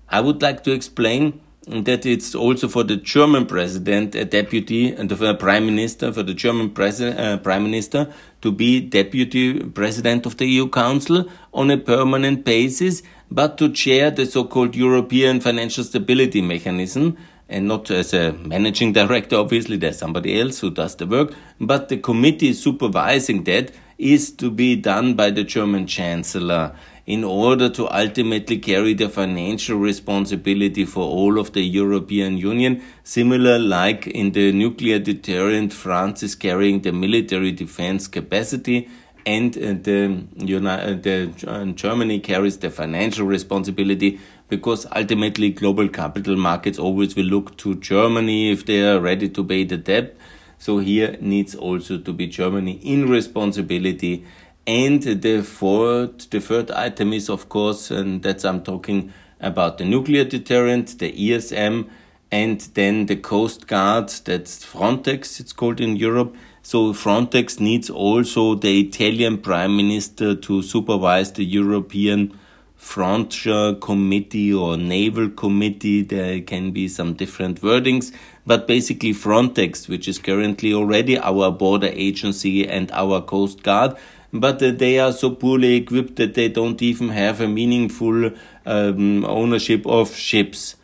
I 0.08 0.20
would 0.20 0.42
like 0.42 0.64
to 0.64 0.72
explain 0.72 1.40
that 1.66 2.06
it's 2.06 2.34
also 2.34 2.68
for 2.68 2.82
the 2.82 2.96
German 2.96 3.46
president, 3.46 4.14
a 4.14 4.24
deputy, 4.24 4.92
and 4.92 5.10
for 5.10 5.24
the 5.24 5.34
prime 5.34 5.66
minister, 5.66 6.12
for 6.12 6.22
the 6.22 6.34
German 6.34 6.74
uh, 6.76 7.36
prime 7.42 7.62
minister 7.62 8.12
to 8.40 8.50
be 8.50 8.80
deputy 8.80 9.60
president 9.60 10.26
of 10.26 10.38
the 10.38 10.46
EU 10.46 10.68
Council 10.68 11.28
on 11.52 11.70
a 11.70 11.76
permanent 11.76 12.44
basis, 12.44 13.02
but 13.30 13.58
to 13.58 13.70
chair 13.70 14.10
the 14.10 14.26
so-called 14.26 14.74
European 14.74 15.40
Financial 15.40 15.84
Stability 15.84 16.40
Mechanism, 16.40 17.16
and 17.50 17.66
not 17.66 17.90
as 17.90 18.14
a 18.14 18.32
managing 18.32 18.92
director, 18.92 19.36
obviously, 19.36 19.76
there's 19.76 19.98
somebody 19.98 20.40
else 20.40 20.60
who 20.60 20.70
does 20.70 20.94
the 20.96 21.06
work, 21.06 21.34
but 21.60 21.88
the 21.88 21.96
committee 21.98 22.52
supervising 22.52 23.44
that 23.44 23.72
is 23.98 24.30
to 24.32 24.50
be 24.50 24.76
done 24.76 25.14
by 25.14 25.30
the 25.30 25.44
German 25.44 25.86
Chancellor 25.86 26.74
in 27.06 27.24
order 27.24 27.68
to 27.68 27.88
ultimately 27.88 28.56
carry 28.56 28.94
the 28.94 29.08
financial 29.08 29.76
responsibility 29.76 30.84
for 30.84 31.02
all 31.02 31.38
of 31.38 31.52
the 31.52 31.62
European 31.62 32.38
Union, 32.38 32.80
similar 33.02 33.58
like 33.58 34.06
in 34.06 34.30
the 34.30 34.52
nuclear 34.52 34.98
deterrent, 34.98 35.72
France 35.72 36.22
is 36.22 36.36
carrying 36.36 36.82
the 36.82 36.92
military 36.92 37.50
defense 37.50 38.06
capacity 38.06 38.88
and 39.26 39.56
uh, 39.56 39.74
the, 39.82 40.24
United, 40.36 41.02
the 41.02 41.50
uh, 41.50 41.64
Germany 41.66 42.20
carries 42.20 42.58
the 42.58 42.70
financial 42.70 43.26
responsibility 43.26 44.20
because 44.50 44.86
ultimately 44.94 45.48
global 45.48 45.88
capital 45.88 46.36
markets 46.36 46.78
always 46.78 47.16
will 47.16 47.24
look 47.24 47.56
to 47.56 47.76
Germany 47.76 48.50
if 48.50 48.66
they 48.66 48.82
are 48.86 49.00
ready 49.00 49.28
to 49.30 49.42
pay 49.42 49.64
the 49.64 49.78
debt. 49.78 50.14
So 50.58 50.78
here 50.78 51.16
needs 51.20 51.54
also 51.54 51.96
to 51.96 52.12
be 52.12 52.26
Germany 52.26 52.72
in 52.82 53.08
responsibility 53.08 54.26
and 54.66 55.02
the 55.02 55.42
fourth, 55.42 56.30
the 56.30 56.40
third 56.40 56.70
item 56.70 57.12
is, 57.12 57.28
of 57.28 57.48
course, 57.48 57.90
and 57.90 58.22
that's 58.22 58.44
I'm 58.44 58.62
talking 58.62 59.12
about 59.40 59.78
the 59.78 59.84
nuclear 59.84 60.24
deterrent, 60.24 60.98
the 60.98 61.12
ESM, 61.12 61.88
and 62.30 62.60
then 62.74 63.06
the 63.06 63.16
Coast 63.16 63.66
Guard, 63.66 64.10
that's 64.10 64.64
Frontex, 64.64 65.40
it's 65.40 65.52
called 65.52 65.80
in 65.80 65.96
Europe. 65.96 66.36
So 66.62 66.92
Frontex 66.92 67.58
needs 67.58 67.90
also 67.90 68.54
the 68.54 68.80
Italian 68.80 69.38
Prime 69.38 69.76
Minister 69.76 70.36
to 70.36 70.62
supervise 70.62 71.32
the 71.32 71.44
European 71.44 72.38
Frontier 72.80 73.74
Committee 73.74 74.54
or 74.54 74.76
Naval 74.78 75.28
Committee. 75.28 76.00
There 76.00 76.40
can 76.40 76.70
be 76.70 76.88
some 76.88 77.12
different 77.12 77.60
wordings, 77.60 78.10
but 78.46 78.66
basically 78.66 79.12
Frontex, 79.12 79.86
which 79.86 80.08
is 80.08 80.18
currently 80.18 80.72
already 80.72 81.18
our 81.18 81.52
border 81.52 81.90
agency 81.92 82.66
and 82.66 82.90
our 82.92 83.20
Coast 83.20 83.62
Guard, 83.62 83.96
but 84.32 84.62
uh, 84.62 84.70
they 84.70 84.98
are 84.98 85.12
so 85.12 85.30
poorly 85.30 85.76
equipped 85.76 86.16
that 86.16 86.32
they 86.32 86.48
don't 86.48 86.80
even 86.80 87.10
have 87.10 87.42
a 87.42 87.46
meaningful 87.46 88.30
um, 88.64 89.26
ownership 89.26 89.86
of 89.86 90.16
ships. 90.16 90.76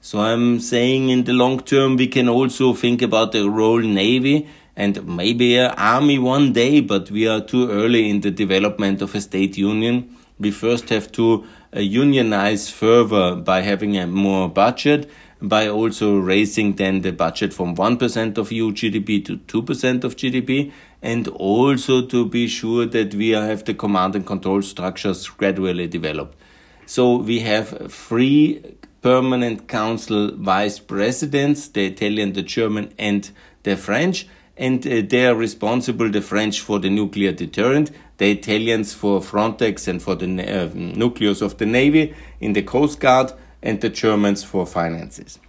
So 0.00 0.20
I'm 0.20 0.58
saying 0.58 1.10
in 1.10 1.24
the 1.24 1.34
long 1.34 1.60
term 1.60 1.96
we 1.96 2.06
can 2.06 2.30
also 2.30 2.72
think 2.72 3.02
about 3.02 3.32
the 3.32 3.48
role 3.48 3.78
navy 3.78 4.48
and 4.74 5.06
maybe 5.06 5.58
an 5.58 5.72
army 5.76 6.18
one 6.18 6.54
day, 6.54 6.80
but 6.80 7.10
we 7.10 7.28
are 7.28 7.42
too 7.42 7.70
early 7.70 8.08
in 8.08 8.22
the 8.22 8.30
development 8.30 9.02
of 9.02 9.14
a 9.14 9.20
state 9.20 9.58
union. 9.58 10.16
We 10.38 10.50
first 10.50 10.88
have 10.88 11.12
to 11.12 11.44
uh, 11.74 11.80
unionize 11.80 12.70
further 12.70 13.36
by 13.36 13.62
having 13.62 13.96
a 13.96 14.06
more 14.06 14.48
budget, 14.48 15.10
by 15.40 15.68
also 15.68 16.18
raising 16.18 16.74
then 16.76 17.00
the 17.00 17.12
budget 17.12 17.52
from 17.52 17.74
1% 17.76 18.38
of 18.38 18.52
EU 18.52 18.70
GDP 18.70 19.24
to 19.24 19.38
2% 19.38 20.04
of 20.04 20.16
GDP, 20.16 20.72
and 21.02 21.28
also 21.28 22.06
to 22.06 22.24
be 22.24 22.46
sure 22.46 22.86
that 22.86 23.14
we 23.14 23.30
have 23.30 23.64
the 23.64 23.74
command 23.74 24.14
and 24.14 24.26
control 24.26 24.62
structures 24.62 25.28
gradually 25.28 25.88
developed. 25.88 26.38
So 26.86 27.16
we 27.16 27.40
have 27.40 27.90
three 27.92 28.76
permanent 29.02 29.66
council 29.66 30.30
vice 30.36 30.78
presidents, 30.78 31.68
the 31.68 31.86
Italian, 31.86 32.32
the 32.32 32.42
German, 32.42 32.92
and 32.98 33.30
the 33.64 33.76
French, 33.76 34.28
and 34.56 34.86
uh, 34.86 35.02
they 35.08 35.26
are 35.26 35.34
responsible, 35.34 36.08
the 36.08 36.20
French 36.20 36.60
for 36.60 36.78
the 36.78 36.90
nuclear 36.90 37.32
deterrent, 37.32 37.90
the 38.22 38.30
Italians 38.30 38.94
for 38.94 39.20
Frontex 39.20 39.88
and 39.88 40.00
for 40.00 40.14
the 40.14 40.26
uh, 40.26 40.70
nucleus 40.74 41.42
of 41.42 41.58
the 41.58 41.66
Navy 41.66 42.14
in 42.38 42.52
the 42.52 42.62
Coast 42.62 43.00
Guard, 43.00 43.32
and 43.60 43.80
the 43.80 43.88
Germans 43.88 44.44
for 44.44 44.64
finances 44.64 45.40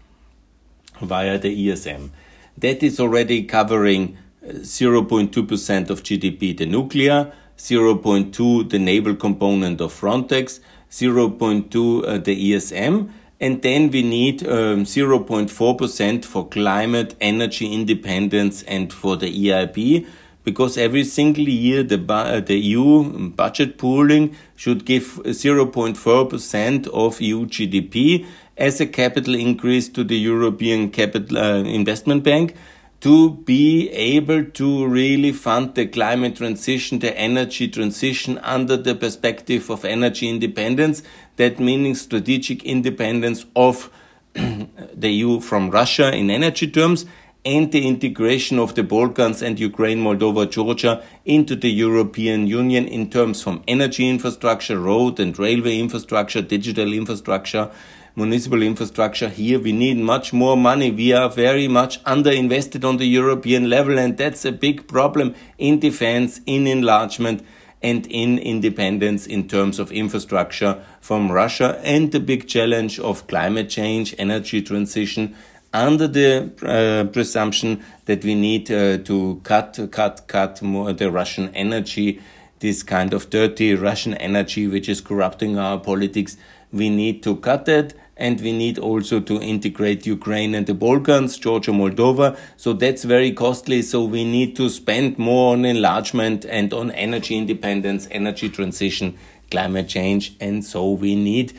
via 0.99 1.37
the 1.37 1.67
ESM. 1.67 2.09
That 2.57 2.81
is 2.81 2.99
already 2.99 3.43
covering 3.43 4.17
0.2% 4.43 5.91
of 5.91 6.01
GDP 6.01 6.57
the 6.57 6.65
nuclear, 6.65 7.31
0.2 7.59 8.67
the 8.67 8.79
naval 8.79 9.15
component 9.17 9.79
of 9.79 9.93
Frontex, 9.93 10.59
0.2 10.89 12.07
uh, 12.07 12.17
the 12.17 12.51
ESM, 12.51 13.11
and 13.39 13.61
then 13.61 13.91
we 13.91 14.01
need 14.01 14.47
um, 14.47 14.83
0.4% 14.83 16.25
for 16.25 16.47
climate, 16.47 17.15
energy 17.21 17.71
independence, 17.71 18.63
and 18.63 18.91
for 18.91 19.15
the 19.15 19.27
EIB, 19.27 20.07
because 20.43 20.77
every 20.77 21.03
single 21.03 21.47
year 21.47 21.83
the, 21.83 22.03
uh, 22.09 22.39
the 22.39 22.55
EU 22.55 23.29
budget 23.29 23.77
pooling 23.77 24.35
should 24.55 24.85
give 24.85 25.19
0.4% 25.23 26.87
of 26.87 27.21
EU 27.21 27.45
GDP 27.45 28.25
as 28.57 28.79
a 28.79 28.85
capital 28.85 29.35
increase 29.35 29.89
to 29.89 30.03
the 30.03 30.17
European 30.17 30.89
Capital 30.91 31.37
uh, 31.37 31.63
Investment 31.63 32.23
Bank 32.23 32.55
to 33.03 33.31
be 33.31 33.89
able 33.89 34.45
to 34.45 34.87
really 34.87 35.33
fund 35.33 35.75
the 35.75 35.85
climate 35.85 36.37
transition, 36.37 36.99
the 36.99 37.17
energy 37.17 37.67
transition 37.67 38.37
under 38.37 38.77
the 38.77 38.95
perspective 38.95 39.69
of 39.69 39.83
energy 39.83 40.29
independence. 40.29 41.03
That 41.35 41.59
meaning 41.59 41.95
strategic 41.95 42.63
independence 42.63 43.45
of 43.57 43.89
the 44.33 45.09
EU 45.09 45.41
from 45.41 45.69
Russia 45.69 46.15
in 46.15 46.29
energy 46.29 46.65
terms 46.65 47.05
and 47.45 47.71
the 47.71 47.87
integration 47.87 48.57
of 48.57 48.75
the 48.75 48.83
Balkans 48.83 49.41
and 49.41 49.59
Ukraine, 49.59 49.99
Moldova, 49.99 50.49
Georgia 50.49 51.03
into 51.25 51.55
the 51.55 51.69
European 51.69 52.47
Union 52.47 52.87
in 52.87 53.09
terms 53.09 53.41
from 53.41 53.63
energy 53.67 54.09
infrastructure, 54.09 54.79
road 54.79 55.19
and 55.19 55.37
railway 55.37 55.77
infrastructure, 55.77 56.41
digital 56.41 56.93
infrastructure, 56.93 57.69
municipal 58.15 58.61
infrastructure 58.63 59.27
here. 59.27 59.59
We 59.59 59.73
need 59.73 59.97
much 59.97 60.31
more 60.31 60.55
money. 60.55 60.91
We 60.91 61.11
are 61.11 61.29
very 61.29 61.67
much 61.67 62.01
underinvested 62.05 62.87
on 62.87 62.97
the 62.97 63.07
European 63.07 63.69
level, 63.69 63.99
and 63.99 64.17
that's 64.17 64.45
a 64.45 64.51
big 64.51 64.87
problem 64.87 65.35
in 65.57 65.79
defense, 65.79 66.39
in 66.45 66.65
enlargement, 66.65 67.43
and 67.81 68.07
in 68.07 68.39
independence 68.39 69.27
in 69.27 69.45
terms 69.49 69.77
of 69.77 69.91
infrastructure 69.91 70.81
from 71.01 71.29
Russia, 71.29 71.81
and 71.83 72.13
the 72.13 72.19
big 72.21 72.47
challenge 72.47 72.97
of 72.99 73.27
climate 73.27 73.69
change, 73.69 74.15
energy 74.17 74.61
transition, 74.61 75.35
under 75.73 76.07
the 76.07 76.51
uh, 76.61 77.11
presumption 77.11 77.83
that 78.05 78.23
we 78.23 78.35
need 78.35 78.71
uh, 78.71 78.99
to 78.99 79.41
cut, 79.43 79.79
cut, 79.91 80.27
cut 80.27 80.61
more 80.61 80.93
the 80.93 81.11
Russian 81.11 81.49
energy, 81.55 82.21
this 82.59 82.83
kind 82.83 83.13
of 83.13 83.29
dirty 83.29 83.73
Russian 83.73 84.13
energy 84.15 84.67
which 84.67 84.87
is 84.87 85.01
corrupting 85.01 85.57
our 85.57 85.79
politics. 85.79 86.37
We 86.71 86.89
need 86.89 87.23
to 87.23 87.35
cut 87.37 87.67
it 87.67 87.93
and 88.15 88.39
we 88.41 88.51
need 88.51 88.77
also 88.77 89.19
to 89.19 89.41
integrate 89.41 90.05
Ukraine 90.05 90.53
and 90.53 90.67
the 90.67 90.73
Balkans, 90.73 91.37
Georgia, 91.37 91.71
Moldova. 91.71 92.37
So 92.57 92.73
that's 92.73 93.03
very 93.03 93.31
costly. 93.31 93.81
So 93.81 94.03
we 94.03 94.23
need 94.23 94.55
to 94.57 94.69
spend 94.69 95.17
more 95.17 95.53
on 95.53 95.65
enlargement 95.65 96.45
and 96.45 96.71
on 96.73 96.91
energy 96.91 97.35
independence, 97.35 98.07
energy 98.11 98.49
transition, 98.49 99.17
climate 99.49 99.87
change. 99.87 100.35
And 100.39 100.63
so 100.63 100.91
we 100.91 101.15
need 101.15 101.53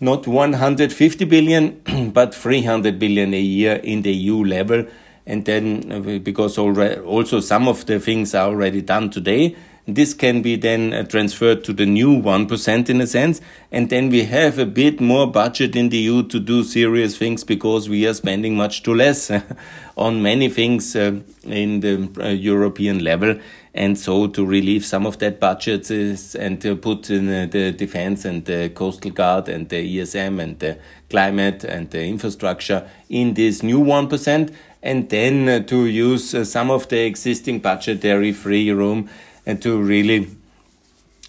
not 0.00 0.26
150 0.26 1.24
billion, 1.26 2.10
but 2.12 2.34
300 2.34 2.98
billion 2.98 3.34
a 3.34 3.40
year 3.40 3.74
in 3.76 4.02
the 4.02 4.12
EU 4.12 4.44
level. 4.44 4.86
And 5.26 5.44
then, 5.44 5.92
uh, 5.92 6.18
because 6.18 6.58
already, 6.58 7.00
also 7.00 7.40
some 7.40 7.68
of 7.68 7.86
the 7.86 8.00
things 8.00 8.34
are 8.34 8.48
already 8.48 8.80
done 8.80 9.10
today, 9.10 9.54
This 9.94 10.14
can 10.14 10.42
be 10.42 10.56
then 10.56 10.92
uh, 10.92 11.04
transferred 11.04 11.64
to 11.64 11.72
the 11.72 11.86
new 11.86 12.20
1% 12.20 12.90
in 12.90 13.00
a 13.00 13.06
sense. 13.06 13.40
And 13.72 13.88
then 13.88 14.10
we 14.10 14.24
have 14.24 14.58
a 14.58 14.66
bit 14.66 15.00
more 15.00 15.26
budget 15.26 15.74
in 15.74 15.88
the 15.88 15.98
EU 15.98 16.22
to 16.24 16.38
do 16.38 16.62
serious 16.62 17.16
things 17.16 17.44
because 17.44 17.88
we 17.88 18.06
are 18.06 18.14
spending 18.14 18.56
much 18.56 18.82
too 18.82 18.94
less 18.94 19.30
on 19.96 20.22
many 20.22 20.48
things 20.48 20.94
uh, 20.94 21.20
in 21.44 21.80
the 21.80 22.34
European 22.34 23.02
level. 23.02 23.40
And 23.72 23.96
so 23.96 24.26
to 24.26 24.44
relieve 24.44 24.84
some 24.84 25.06
of 25.06 25.18
that 25.18 25.38
budget 25.38 25.90
and 25.90 26.60
to 26.60 26.74
put 26.74 27.08
in 27.08 27.28
uh, 27.28 27.46
the 27.48 27.70
defense 27.70 28.24
and 28.24 28.44
the 28.44 28.70
coastal 28.70 29.12
guard 29.12 29.48
and 29.48 29.68
the 29.68 29.98
ESM 29.98 30.40
and 30.42 30.58
the 30.58 30.78
climate 31.08 31.62
and 31.62 31.88
the 31.90 32.04
infrastructure 32.04 32.88
in 33.08 33.34
this 33.34 33.62
new 33.62 33.78
1% 33.80 34.52
and 34.82 35.08
then 35.10 35.48
uh, 35.48 35.60
to 35.60 35.86
use 35.86 36.34
uh, 36.34 36.44
some 36.44 36.70
of 36.70 36.88
the 36.88 37.00
existing 37.00 37.60
budgetary 37.60 38.32
free 38.32 38.70
room 38.72 39.08
and 39.46 39.60
to 39.62 39.80
really 39.80 40.28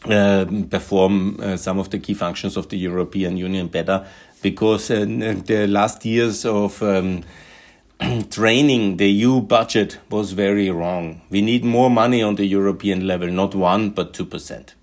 uh, 0.06 0.46
perform 0.70 1.40
uh, 1.40 1.58
some 1.58 1.80
of 1.80 1.90
the 1.90 2.00
key 2.00 2.14
functions 2.14 2.58
of 2.58 2.70
the 2.70 2.78
European 2.78 3.38
Union 3.38 3.68
better. 3.68 4.06
Because 4.42 4.90
uh, 4.90 5.06
the 5.46 5.68
last 5.68 6.04
years 6.06 6.46
of 6.46 6.82
um, 6.82 7.24
training 8.32 8.98
the 8.98 9.10
EU 9.10 9.42
budget 9.42 10.00
was 10.10 10.32
very 10.32 10.70
wrong. 10.72 11.22
We 11.30 11.42
need 11.42 11.64
more 11.64 11.90
money 11.90 12.24
on 12.24 12.36
the 12.36 12.46
European 12.46 13.06
level, 13.06 13.28
not 13.28 13.54
one, 13.54 13.92
but 13.92 14.14
2%. 14.14 14.74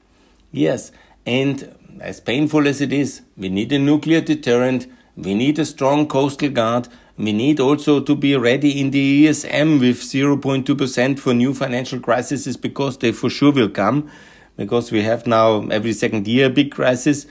Yes, 0.52 0.92
and 1.26 1.74
as 2.00 2.20
painful 2.20 2.68
as 2.68 2.80
it 2.80 2.92
is, 2.92 3.22
we 3.36 3.48
need 3.48 3.72
a 3.72 3.78
nuclear 3.78 4.20
deterrent, 4.20 4.86
we 5.16 5.34
need 5.34 5.58
a 5.58 5.64
strong 5.64 6.06
coastal 6.06 6.50
guard, 6.50 6.88
we 7.16 7.32
need 7.32 7.58
also 7.58 8.00
to 8.00 8.14
be 8.14 8.36
ready 8.36 8.80
in 8.80 8.92
the 8.92 9.26
ESM 9.26 9.80
with 9.80 10.00
0.2% 10.00 11.18
for 11.18 11.34
new 11.34 11.52
financial 11.52 11.98
crises 11.98 12.56
because 12.56 12.98
they 12.98 13.10
for 13.10 13.28
sure 13.28 13.52
will 13.52 13.68
come 13.68 14.08
because 14.56 14.92
we 14.92 15.02
have 15.02 15.26
now 15.26 15.66
every 15.68 15.92
second 15.92 16.28
year 16.28 16.46
a 16.46 16.50
big 16.50 16.70
crisis 16.70 17.26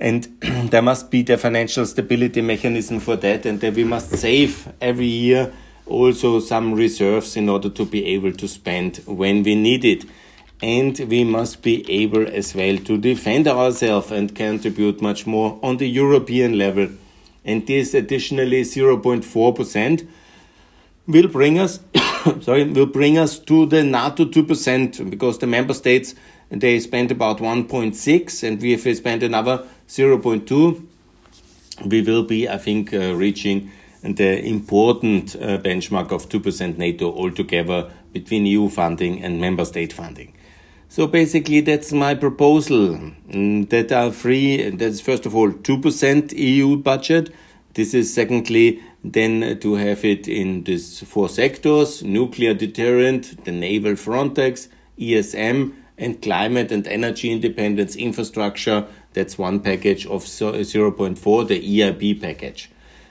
and 0.00 0.24
there 0.70 0.82
must 0.82 1.10
be 1.10 1.22
the 1.22 1.36
financial 1.36 1.84
stability 1.86 2.40
mechanism 2.40 3.00
for 3.00 3.16
that 3.16 3.44
and 3.46 3.60
then 3.60 3.74
we 3.74 3.84
must 3.84 4.10
save 4.10 4.72
every 4.80 5.06
year 5.06 5.52
also 5.88 6.38
some 6.38 6.74
reserves 6.74 7.36
in 7.36 7.48
order 7.48 7.68
to 7.70 7.84
be 7.84 8.04
able 8.06 8.32
to 8.32 8.46
spend 8.46 8.98
when 9.06 9.42
we 9.42 9.54
need 9.54 9.84
it. 9.84 10.04
And 10.60 10.98
we 11.08 11.22
must 11.24 11.62
be 11.62 11.88
able 11.90 12.26
as 12.26 12.54
well 12.54 12.78
to 12.78 12.98
defend 12.98 13.46
ourselves 13.46 14.10
and 14.10 14.34
contribute 14.34 15.00
much 15.00 15.26
more 15.26 15.58
on 15.62 15.76
the 15.76 15.88
European 15.88 16.58
level. 16.58 16.88
And 17.44 17.66
this 17.66 17.94
additionally 17.94 18.62
0.4% 18.62 20.06
will 21.06 21.28
bring 21.28 21.58
us 21.58 21.80
sorry 22.40 22.64
will 22.64 22.86
bring 22.86 23.16
us 23.16 23.38
to 23.38 23.64
the 23.66 23.82
NATO 23.82 24.26
2% 24.26 25.08
because 25.08 25.38
the 25.38 25.46
member 25.46 25.72
states 25.72 26.14
they 26.50 26.78
spent 26.80 27.10
about 27.10 27.38
1.6 27.38 28.42
and 28.42 28.60
we 28.60 28.72
have 28.72 28.96
spent 28.96 29.22
another 29.22 29.66
0.2 29.88 30.86
we 31.86 32.02
will 32.02 32.22
be 32.22 32.48
i 32.48 32.58
think 32.58 32.92
uh, 32.92 33.14
reaching 33.14 33.70
the 34.02 34.44
important 34.44 35.34
uh, 35.36 35.58
benchmark 35.58 36.12
of 36.12 36.28
2% 36.28 36.78
NATO 36.78 37.12
altogether 37.12 37.90
between 38.12 38.46
EU 38.46 38.68
funding 38.68 39.22
and 39.22 39.40
member 39.40 39.64
state 39.64 39.92
funding. 39.92 40.34
So 40.88 41.06
basically, 41.06 41.60
that's 41.60 41.92
my 41.92 42.14
proposal 42.14 42.98
mm, 43.28 43.68
that 43.68 43.92
are 43.92 44.10
free. 44.10 44.70
That's 44.70 45.00
first 45.00 45.26
of 45.26 45.34
all 45.34 45.50
2% 45.50 46.32
EU 46.32 46.76
budget. 46.76 47.34
This 47.74 47.92
is 47.92 48.12
secondly 48.12 48.82
then 49.04 49.58
to 49.60 49.74
have 49.74 50.04
it 50.04 50.26
in 50.26 50.64
these 50.64 51.00
four 51.00 51.28
sectors 51.28 52.02
nuclear 52.02 52.54
deterrent, 52.54 53.44
the 53.44 53.52
naval 53.52 53.92
Frontex, 53.92 54.68
ESM, 54.98 55.74
and 55.98 56.22
climate 56.22 56.72
and 56.72 56.86
energy 56.86 57.30
independence 57.30 57.96
infrastructure. 57.96 58.86
That's 59.12 59.36
one 59.36 59.60
package 59.60 60.06
of 60.06 60.24
0.4, 60.24 61.48
the 61.48 61.80
EIB 61.80 62.20
package. 62.20 62.70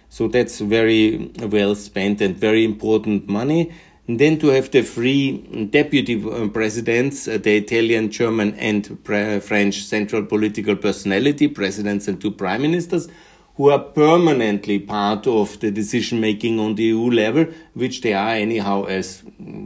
So 0.10 0.28
that's 0.28 0.60
very 0.60 1.32
well 1.38 1.76
spent 1.76 2.22
and 2.22 2.36
very 2.36 2.64
important 2.64 3.28
money. 3.28 3.72
And 4.08 4.20
then 4.20 4.40
to 4.40 4.48
have 4.48 4.72
the 4.72 4.84
three 4.84 5.68
deputy 5.70 6.24
uh, 6.24 6.48
presidents, 6.48 7.28
uh, 7.28 7.38
the 7.38 7.58
Italian, 7.58 8.10
German, 8.10 8.54
and 8.56 8.98
French 9.04 9.84
central 9.84 10.24
political 10.24 10.78
personality, 10.78 11.50
presidents 11.50 12.08
and 12.08 12.22
two 12.22 12.32
prime 12.32 12.62
ministers, 12.62 13.10
who 13.58 13.70
are 13.70 13.80
permanently 13.80 14.80
part 14.80 15.28
of 15.28 15.60
the 15.60 15.72
decision 15.72 16.22
making 16.22 16.60
on 16.60 16.76
the 16.76 16.84
EU 16.84 17.10
level, 17.10 17.48
which 17.74 18.02
they 18.02 18.14
are 18.14 18.30
anyhow 18.30 18.86
as 18.86 19.24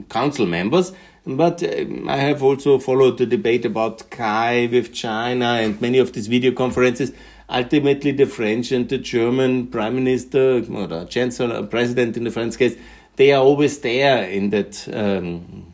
council 0.09 0.47
members. 0.47 0.91
But 1.25 1.63
um, 1.63 2.09
I 2.09 2.17
have 2.17 2.41
also 2.41 2.79
followed 2.79 3.17
the 3.17 3.25
debate 3.25 3.65
about 3.65 4.09
CAI 4.09 4.67
with 4.71 4.93
China 4.93 5.45
and 5.45 5.79
many 5.79 5.99
of 5.99 6.13
these 6.13 6.27
video 6.27 6.51
conferences. 6.51 7.11
Ultimately, 7.49 8.11
the 8.11 8.25
French 8.25 8.71
and 8.71 8.87
the 8.87 8.97
German 8.97 9.67
prime 9.67 9.95
minister, 9.95 10.63
or 10.71 10.87
the 10.87 11.05
chancellor, 11.05 11.63
president 11.63 12.17
in 12.17 12.23
the 12.23 12.31
French 12.31 12.57
case, 12.57 12.75
they 13.17 13.33
are 13.33 13.43
always 13.43 13.79
there 13.79 14.23
in 14.23 14.49
that 14.51 14.87
um, 14.93 15.73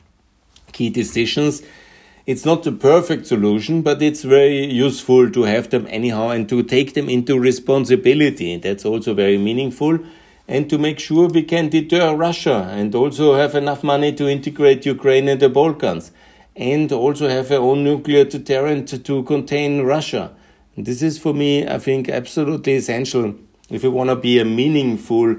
key 0.71 0.89
decisions 0.89 1.62
it's 2.27 2.43
not 2.43 2.63
the 2.63 2.73
perfect 2.73 3.25
solution, 3.25 3.81
but 3.81 4.01
it's 4.01 4.23
very 4.23 4.65
useful 4.65 5.31
to 5.31 5.43
have 5.43 5.69
them 5.69 5.88
anyhow 5.89 6.27
and 6.27 6.47
to 6.49 6.62
take 6.62 6.93
them 6.93 7.07
into 7.07 7.39
responsibility. 7.39 8.57
That's 8.57 8.83
also 8.83 9.13
very 9.13 9.38
meaningful. 9.38 9.99
And 10.47 10.69
to 10.69 10.77
make 10.77 10.99
sure 10.99 11.27
we 11.27 11.43
can 11.43 11.69
deter 11.69 12.15
Russia 12.15 12.69
and 12.71 12.95
also 12.95 13.36
have 13.36 13.53
enough 13.55 13.83
money 13.83 14.13
to 14.13 14.29
integrate 14.29 14.86
Ukraine 14.86 15.27
and 15.27 15.39
the 15.39 15.49
Balkans 15.49 16.12
and 16.55 16.91
also 16.91 17.27
have 17.27 17.51
our 17.51 17.60
own 17.60 17.83
nuclear 17.83 18.23
deterrent 18.23 19.05
to 19.05 19.23
contain 19.23 19.81
Russia. 19.81 20.33
This 20.77 21.01
is 21.01 21.17
for 21.19 21.33
me, 21.33 21.67
I 21.67 21.79
think, 21.79 22.07
absolutely 22.07 22.75
essential 22.75 23.36
if 23.69 23.83
we 23.83 23.89
want 23.89 24.10
to 24.10 24.15
be 24.15 24.39
a 24.39 24.45
meaningful 24.45 25.36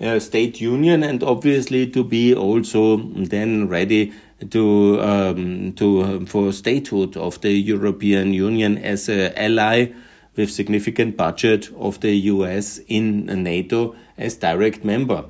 uh, 0.00 0.18
state 0.18 0.60
union 0.60 1.02
and 1.02 1.22
obviously 1.22 1.86
to 1.86 2.04
be 2.04 2.34
also 2.34 2.98
then 3.14 3.68
ready 3.68 4.12
to 4.50 5.00
um, 5.02 5.72
to 5.74 6.00
uh, 6.00 6.24
for 6.26 6.52
statehood 6.52 7.16
of 7.16 7.40
the 7.42 7.52
European 7.52 8.32
Union 8.32 8.78
as 8.78 9.08
an 9.08 9.32
ally 9.36 9.92
with 10.36 10.50
significant 10.50 11.16
budget 11.16 11.70
of 11.78 12.00
the 12.00 12.14
US 12.32 12.78
in 12.88 13.26
NATO 13.26 13.94
as 14.16 14.36
direct 14.36 14.84
member. 14.84 15.24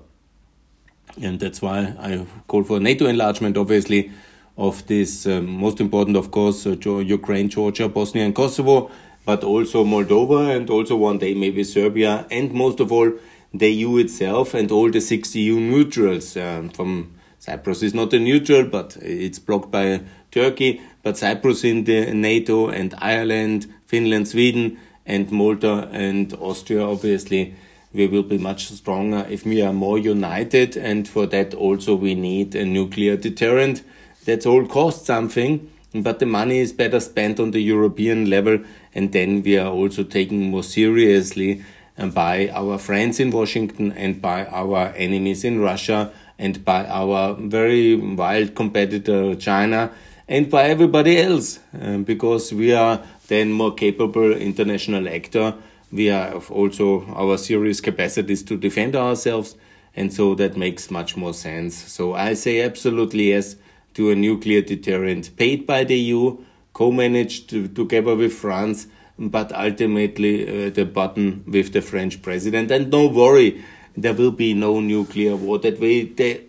And 1.21 1.41
that's 1.41 1.61
why 1.61 1.95
I 1.99 2.27
call 2.47 2.63
for 2.65 2.81
NATO 2.81 3.07
enlargement, 3.07 3.57
obviously, 3.57 4.11
of 4.57 4.87
this 4.87 5.27
um, 5.27 5.47
most 5.47 5.81
important, 5.81 6.17
of 6.17 6.31
course, 6.31 6.67
uh, 6.67 6.77
Ukraine, 6.77 7.49
Georgia, 7.49 7.89
Bosnia, 7.89 8.25
and 8.25 8.35
Kosovo, 8.35 8.91
but 9.25 9.43
also 9.43 9.85
Moldova, 9.85 10.55
and 10.57 10.69
also 10.71 10.97
one 10.97 11.19
day 11.19 11.35
maybe 11.35 11.65
Serbia, 11.65 12.27
and 12.31 12.53
most 12.53 12.81
of 12.81 12.93
all, 12.93 13.13
the 13.53 13.69
EU 13.69 13.97
itself 13.99 14.55
and 14.55 14.71
all 14.71 14.91
the 14.91 15.01
six 15.01 15.35
EU 15.35 15.59
neutrals 15.59 16.37
um, 16.37 16.69
from 16.69 17.13
Cyprus 17.39 17.83
is 17.83 17.95
not 17.95 18.13
a 18.13 18.19
neutral, 18.19 18.65
but 18.65 18.97
it's 19.01 19.39
blocked 19.39 19.71
by 19.71 20.03
Turkey. 20.31 20.81
But 21.03 21.17
Cyprus 21.17 21.65
in 21.65 21.85
the 21.85 22.13
NATO 22.15 22.69
and 22.69 22.95
Ireland, 22.99 23.67
Finland, 23.87 24.29
Sweden, 24.29 24.79
and 25.11 25.31
Malta 25.33 25.89
and 25.91 26.33
Austria, 26.35 26.85
obviously, 26.87 27.55
we 27.93 28.07
will 28.07 28.23
be 28.23 28.39
much 28.39 28.69
stronger 28.69 29.27
if 29.29 29.45
we 29.45 29.61
are 29.61 29.73
more 29.73 29.99
united. 29.99 30.77
And 30.77 31.09
for 31.09 31.27
that, 31.27 31.53
also, 31.53 31.97
we 31.97 32.15
need 32.15 32.55
a 32.55 32.65
nuclear 32.65 33.17
deterrent. 33.17 33.83
That's 34.25 34.47
all 34.47 34.65
costs 34.67 35.07
something, 35.07 35.69
but 35.93 36.21
the 36.21 36.27
money 36.27 36.59
is 36.59 36.73
better 36.73 37.01
spent 37.01 37.41
on 37.41 37.51
the 37.51 37.61
European 37.61 38.31
level. 38.31 38.61
And 38.95 39.11
then 39.11 39.43
we 39.43 39.59
are 39.59 39.73
also 39.73 40.05
taken 40.05 40.51
more 40.51 40.63
seriously 40.63 41.65
uh, 41.99 42.07
by 42.07 42.49
our 42.51 42.79
friends 42.79 43.19
in 43.19 43.33
Washington 43.33 43.91
and 43.93 44.23
by 44.23 44.47
our 44.47 44.93
enemies 44.97 45.43
in 45.43 45.61
Russia 45.61 46.13
and 46.39 46.65
by 46.65 46.87
our 46.87 47.35
very 47.35 47.97
wild 47.97 48.55
competitor 48.55 49.35
China 49.35 49.91
and 50.31 50.49
by 50.49 50.63
everybody 50.63 51.19
else 51.19 51.59
um, 51.81 52.05
because 52.05 52.53
we 52.53 52.73
are 52.73 53.03
then 53.27 53.53
more 53.53 53.75
capable 53.75 54.33
international 54.33 55.09
actor. 55.09 55.55
We 55.93 56.07
have 56.07 56.51
also 56.53 57.05
our 57.15 57.37
serious 57.37 57.81
capacities 57.81 58.45
to 58.45 58.57
defend 58.57 58.95
ourselves 58.95 59.57
and 59.97 60.13
so 60.13 60.37
that 60.37 60.57
makes 60.57 60.89
much 60.89 61.17
more 61.17 61.35
sense. 61.35 61.75
So 61.75 62.15
i 62.15 62.35
say 62.35 62.63
absolutely 62.63 63.31
yes 63.31 63.57
to 63.95 64.11
a 64.11 64.15
nuclear 64.15 64.63
deterrent 64.63 65.37
paid 65.37 65.67
by 65.67 65.83
the 65.83 65.99
eu 65.99 66.39
co-managed 66.73 67.51
together 67.75 68.15
with 68.15 68.33
france 68.33 68.87
but 69.19 69.53
ultimately 69.53 70.35
uh, 70.47 70.71
the 70.71 70.85
button 70.85 71.45
with 71.47 71.73
the 71.73 71.83
french 71.83 72.23
president. 72.23 72.71
And 72.71 72.89
no 72.91 73.09
worry 73.09 73.63
there 73.97 74.15
will 74.15 74.31
be 74.31 74.55
no 74.55 74.81
nuclear 74.81 75.35
war. 75.35 75.59
That 75.59 75.81
way, 75.81 76.05
the 76.05 76.43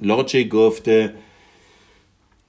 logic 0.00 0.54
of 0.54 0.82
the 0.84 1.14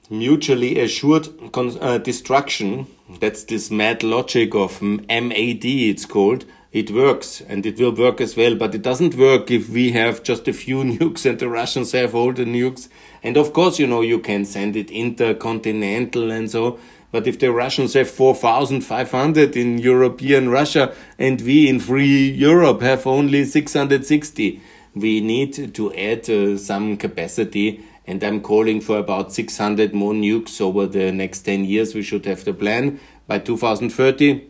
mutually 0.10 0.80
assured 0.80 1.28
uh, 1.54 1.98
destruction, 2.00 2.88
that's 3.20 3.44
this 3.44 3.70
mad 3.70 4.04
logic 4.04 4.56
of 4.56 4.82
MAD, 4.82 5.66
it's 5.66 6.06
called, 6.06 6.46
it 6.72 6.92
works 6.92 7.42
and 7.42 7.66
it 7.66 7.80
will 7.80 7.96
work 7.96 8.22
as 8.22 8.36
well, 8.36 8.56
but 8.56 8.76
it 8.76 8.82
doesn't 8.82 9.16
work 9.16 9.50
if 9.50 9.70
we 9.70 9.92
have 9.92 10.24
just 10.24 10.48
a 10.48 10.54
few 10.54 10.78
nukes 10.84 11.26
and 11.26 11.40
the 11.40 11.50
Russians 11.50 11.92
have 11.94 12.14
all 12.14 12.34
the 12.34 12.46
nukes. 12.46 12.90
And 13.24 13.38
of 13.38 13.54
course, 13.54 13.80
you 13.80 13.88
know, 13.88 14.02
you 14.02 14.20
can 14.20 14.46
send 14.46 14.76
it 14.76 14.92
intercontinental 14.92 16.32
and 16.32 16.50
so, 16.50 16.80
but 17.12 17.26
if 17.26 17.40
the 17.40 17.52
Russians 17.52 17.96
have 17.96 18.10
4,500 18.10 19.58
in 19.58 19.80
European 19.80 20.50
Russia 20.50 20.94
and 21.18 21.42
we 21.42 21.68
in 21.68 21.80
free 21.80 22.30
Europe 22.30 22.82
have 22.82 23.08
only 23.08 23.46
660, 23.46 24.62
we 24.94 25.22
need 25.22 25.74
to 25.74 25.94
add 25.96 26.30
uh, 26.30 26.58
some 26.58 26.98
capacity. 26.98 27.84
And 28.10 28.24
I'm 28.24 28.42
calling 28.42 28.82
for 28.82 28.98
about 28.98 29.32
600 29.34 29.94
more 29.94 30.14
nukes 30.14 30.60
over 30.60 30.88
the 30.88 31.12
next 31.12 31.42
10 31.42 31.66
years. 31.66 31.94
We 31.94 32.02
should 32.02 32.26
have 32.26 32.44
the 32.44 32.54
plan 32.54 33.00
by 33.28 33.38
2030. 33.38 34.50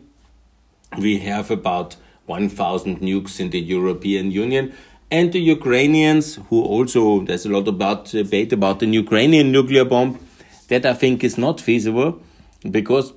We 0.98 1.18
have 1.18 1.50
about 1.50 1.96
1,000 2.24 3.00
nukes 3.00 3.38
in 3.38 3.50
the 3.50 3.60
European 3.60 4.30
Union. 4.30 4.72
And 5.10 5.30
the 5.30 5.40
Ukrainians, 5.40 6.36
who 6.48 6.62
also, 6.62 7.20
there's 7.20 7.44
a 7.44 7.50
lot 7.50 7.68
about 7.68 8.14
uh, 8.14 8.22
debate 8.22 8.54
about 8.54 8.78
the 8.78 8.86
Ukrainian 8.86 9.52
nuclear 9.52 9.84
bomb, 9.84 10.18
that 10.68 10.86
I 10.86 10.94
think 10.94 11.22
is 11.22 11.36
not 11.36 11.60
feasible 11.60 12.18
because 12.70 13.12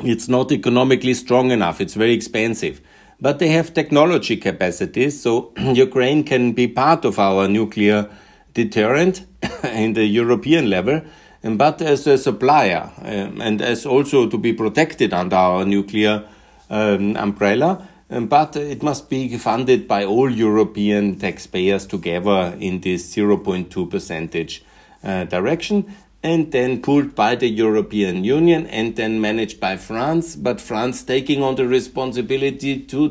it's 0.00 0.28
not 0.28 0.52
economically 0.52 1.14
strong 1.14 1.50
enough. 1.50 1.80
It's 1.80 1.94
very 1.94 2.12
expensive. 2.12 2.82
But 3.22 3.38
they 3.38 3.48
have 3.48 3.72
technology 3.72 4.36
capacities, 4.36 5.22
so 5.22 5.54
Ukraine 5.58 6.24
can 6.24 6.52
be 6.52 6.68
part 6.68 7.06
of 7.06 7.18
our 7.18 7.48
nuclear 7.48 8.10
deterrent 8.54 9.26
in 9.64 9.92
the 9.92 10.04
European 10.04 10.70
level, 10.70 11.02
but 11.42 11.82
as 11.82 12.06
a 12.06 12.16
supplier 12.16 12.90
um, 13.02 13.40
and 13.40 13.60
as 13.60 13.84
also 13.84 14.28
to 14.28 14.38
be 14.38 14.52
protected 14.52 15.12
under 15.12 15.36
our 15.36 15.64
nuclear 15.64 16.24
um, 16.70 17.16
umbrella. 17.16 17.88
Um, 18.10 18.26
but 18.26 18.54
it 18.56 18.82
must 18.82 19.10
be 19.10 19.36
funded 19.38 19.88
by 19.88 20.04
all 20.04 20.30
European 20.30 21.18
taxpayers 21.18 21.86
together 21.86 22.56
in 22.60 22.80
this 22.80 23.14
0.2 23.14 23.90
percentage 23.90 24.62
uh, 25.02 25.24
direction 25.24 25.86
and 26.22 26.52
then 26.52 26.80
pulled 26.80 27.14
by 27.14 27.34
the 27.34 27.48
European 27.48 28.24
Union 28.24 28.66
and 28.68 28.96
then 28.96 29.20
managed 29.20 29.60
by 29.60 29.76
France, 29.76 30.36
but 30.36 30.58
France 30.58 31.02
taking 31.02 31.42
on 31.42 31.54
the 31.56 31.68
responsibility 31.68 32.80
to 32.80 33.10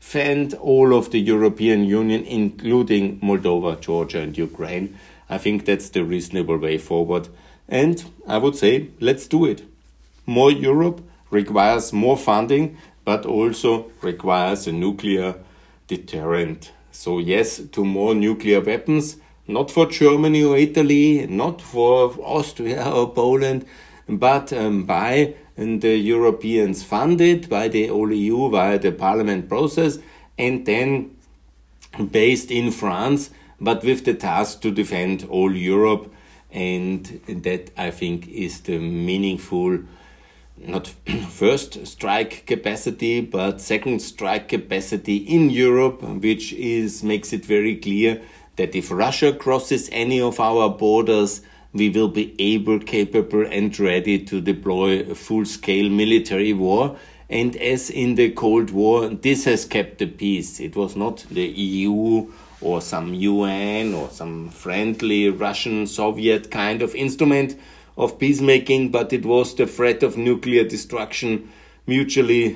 defend 0.00 0.54
all 0.54 0.96
of 0.96 1.10
the 1.10 1.20
European 1.20 1.84
Union, 1.84 2.24
including 2.24 3.20
Moldova, 3.20 3.80
Georgia, 3.80 4.20
and 4.20 4.38
Ukraine. 4.38 4.98
I 5.28 5.38
think 5.38 5.64
that's 5.64 5.90
the 5.90 6.04
reasonable 6.04 6.56
way 6.56 6.78
forward. 6.78 7.28
And 7.68 8.02
I 8.26 8.38
would 8.38 8.56
say, 8.56 8.88
let's 9.00 9.26
do 9.28 9.44
it. 9.44 9.62
More 10.24 10.50
Europe 10.50 11.02
requires 11.30 11.92
more 11.92 12.16
funding, 12.16 12.78
but 13.04 13.26
also 13.26 13.90
requires 14.00 14.66
a 14.66 14.72
nuclear 14.72 15.34
deterrent. 15.86 16.72
So, 16.90 17.18
yes, 17.18 17.60
to 17.72 17.84
more 17.84 18.14
nuclear 18.14 18.60
weapons 18.60 19.16
not 19.48 19.70
for 19.70 19.86
Germany 19.86 20.44
or 20.44 20.56
Italy, 20.56 21.26
not 21.26 21.62
for 21.62 22.14
Austria 22.20 22.84
or 22.90 23.12
Poland, 23.12 23.64
but 24.08 24.52
um, 24.52 24.84
by 24.84 25.34
the 25.58 25.96
Europeans 25.96 26.84
funded 26.84 27.48
by 27.48 27.66
the 27.66 27.88
OLEU 27.88 28.50
via 28.50 28.78
the 28.78 28.92
parliament 28.92 29.48
process 29.48 29.98
and 30.38 30.64
then 30.64 31.16
based 32.12 32.50
in 32.50 32.70
France, 32.70 33.30
but 33.60 33.82
with 33.82 34.04
the 34.04 34.14
task 34.14 34.60
to 34.62 34.70
defend 34.70 35.26
all 35.28 35.54
Europe. 35.54 36.12
And 36.50 37.20
that 37.28 37.70
I 37.76 37.90
think 37.90 38.28
is 38.28 38.60
the 38.60 38.78
meaningful, 38.78 39.80
not 40.56 40.86
first 41.28 41.86
strike 41.86 42.46
capacity, 42.46 43.20
but 43.20 43.60
second 43.60 44.00
strike 44.00 44.48
capacity 44.48 45.16
in 45.16 45.50
Europe, 45.50 46.02
which 46.02 46.52
is 46.52 47.02
makes 47.02 47.32
it 47.32 47.44
very 47.44 47.76
clear 47.76 48.22
that 48.56 48.74
if 48.74 48.90
Russia 48.90 49.32
crosses 49.32 49.88
any 49.92 50.20
of 50.20 50.40
our 50.40 50.70
borders, 50.70 51.42
we 51.78 51.88
will 51.88 52.08
be 52.08 52.34
able, 52.38 52.78
capable, 52.80 53.46
and 53.46 53.78
ready 53.78 54.18
to 54.24 54.40
deploy 54.42 55.00
a 55.00 55.14
full 55.14 55.46
scale 55.46 55.88
military 55.88 56.52
war. 56.52 56.98
And 57.30 57.56
as 57.56 57.88
in 57.88 58.16
the 58.16 58.30
Cold 58.30 58.70
War, 58.70 59.08
this 59.08 59.44
has 59.44 59.64
kept 59.64 59.98
the 59.98 60.06
peace. 60.06 60.60
It 60.60 60.76
was 60.76 60.96
not 60.96 61.24
the 61.30 61.46
EU 61.46 62.30
or 62.60 62.80
some 62.80 63.14
UN 63.14 63.94
or 63.94 64.10
some 64.10 64.50
friendly 64.50 65.30
Russian 65.30 65.86
Soviet 65.86 66.50
kind 66.50 66.82
of 66.82 66.94
instrument 66.94 67.58
of 67.96 68.18
peacemaking, 68.18 68.90
but 68.90 69.12
it 69.12 69.24
was 69.24 69.54
the 69.54 69.66
threat 69.66 70.02
of 70.02 70.16
nuclear 70.16 70.64
destruction 70.64 71.50
mutually 71.86 72.54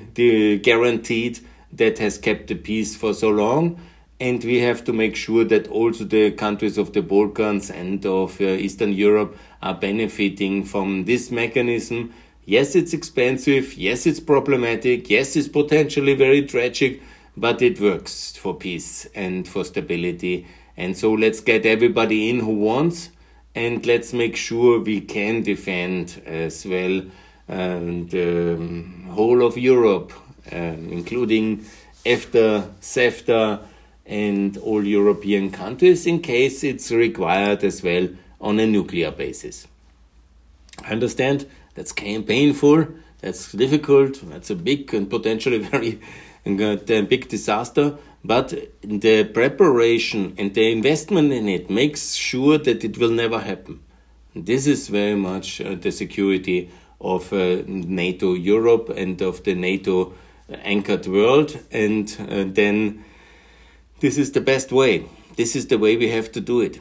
guaranteed 0.59 1.41
that 1.73 1.99
has 1.99 2.19
kept 2.19 2.49
the 2.49 2.55
peace 2.55 2.97
for 2.97 3.15
so 3.15 3.31
long 3.31 3.81
and 4.23 4.45
we 4.45 4.61
have 4.61 4.85
to 4.85 4.93
make 4.93 5.17
sure 5.17 5.43
that 5.43 5.67
also 5.67 6.05
the 6.05 6.31
countries 6.31 6.79
of 6.79 6.93
the 6.93 7.03
Balkans 7.03 7.73
and 7.73 8.07
of 8.07 8.41
uh, 8.41 8.45
Eastern 8.45 8.93
Europe 8.93 9.37
are 9.61 9.75
benefiting 9.75 10.63
from 10.63 11.07
this 11.07 11.33
mechanism. 11.33 12.15
Yes, 12.45 12.77
it's 12.77 12.93
expensive. 12.93 13.75
Yes, 13.75 14.07
it's 14.07 14.21
problematic. 14.21 15.11
Yes, 15.11 15.35
it's 15.35 15.49
potentially 15.49 16.15
very 16.15 16.47
tragic, 16.47 17.03
but 17.37 17.61
it 17.63 17.81
works 17.81 18.37
for 18.37 18.55
peace 18.55 19.09
and 19.13 19.49
for 19.49 19.65
stability. 19.65 20.47
And 20.77 20.97
so 20.97 21.13
let's 21.13 21.41
get 21.41 21.67
everybody 21.67 22.31
in 22.31 22.39
who 22.39 22.55
wants, 22.55 23.11
and 23.57 23.85
let's 23.85 24.13
make 24.13 24.37
sure 24.37 24.79
we 24.79 25.01
can 25.01 25.43
defend 25.43 26.23
as 26.27 26.65
well 26.65 27.03
um, 27.49 28.07
the 28.07 28.55
um, 28.55 29.09
whole 29.11 29.45
of 29.45 29.59
Europe, 29.59 30.13
um, 30.53 30.91
including 30.93 31.65
EFTA, 32.07 32.69
CEFTA, 32.81 33.67
and 34.07 34.57
all 34.59 34.85
European 34.85 35.51
countries 35.51 36.07
in 36.07 36.21
case 36.21 36.65
it's 36.65 36.91
required 36.91 37.63
as 37.65 37.83
well 37.83 38.09
on 38.41 38.59
a 38.59 38.67
nuclear 38.67 39.11
basis. 39.11 39.67
I 40.85 40.91
understand 40.93 41.47
that's 41.75 41.93
painful, 41.93 42.89
that's 43.21 43.53
difficult, 43.53 44.21
that's 44.29 44.51
a 44.51 44.57
big 44.57 44.93
and 44.95 45.09
potentially 45.09 45.59
very 45.75 46.01
big 46.45 47.29
disaster, 47.29 47.97
but 48.25 48.55
the 48.83 49.25
preparation 49.25 50.35
and 50.39 50.55
the 50.55 50.71
investment 50.71 51.33
in 51.33 51.49
it 51.49 51.71
makes 51.71 52.15
sure 52.15 52.59
that 52.59 52.85
it 52.85 52.99
will 52.99 53.11
never 53.11 53.39
happen. 53.39 53.81
This 54.35 54.67
is 54.67 54.89
very 54.89 55.15
much 55.15 55.61
uh, 55.61 55.75
the 55.75 55.91
security 55.91 56.71
of 57.01 57.33
uh, 57.33 57.63
NATO 57.67 58.35
Europe 58.35 58.89
and 58.91 59.21
of 59.21 59.43
the 59.45 59.55
NATO 59.55 60.15
anchored 60.49 61.07
world, 61.07 61.59
and 61.71 62.17
uh, 62.21 62.45
then 62.47 63.05
this 64.03 64.19
is 64.19 64.33
the 64.33 64.41
best 64.41 64.73
way. 64.73 65.07
This 65.37 65.55
is 65.55 65.69
the 65.69 65.79
way 65.79 65.97
we 65.97 66.09
have 66.09 66.33
to 66.33 66.41
do 66.41 66.61
it. 66.61 66.81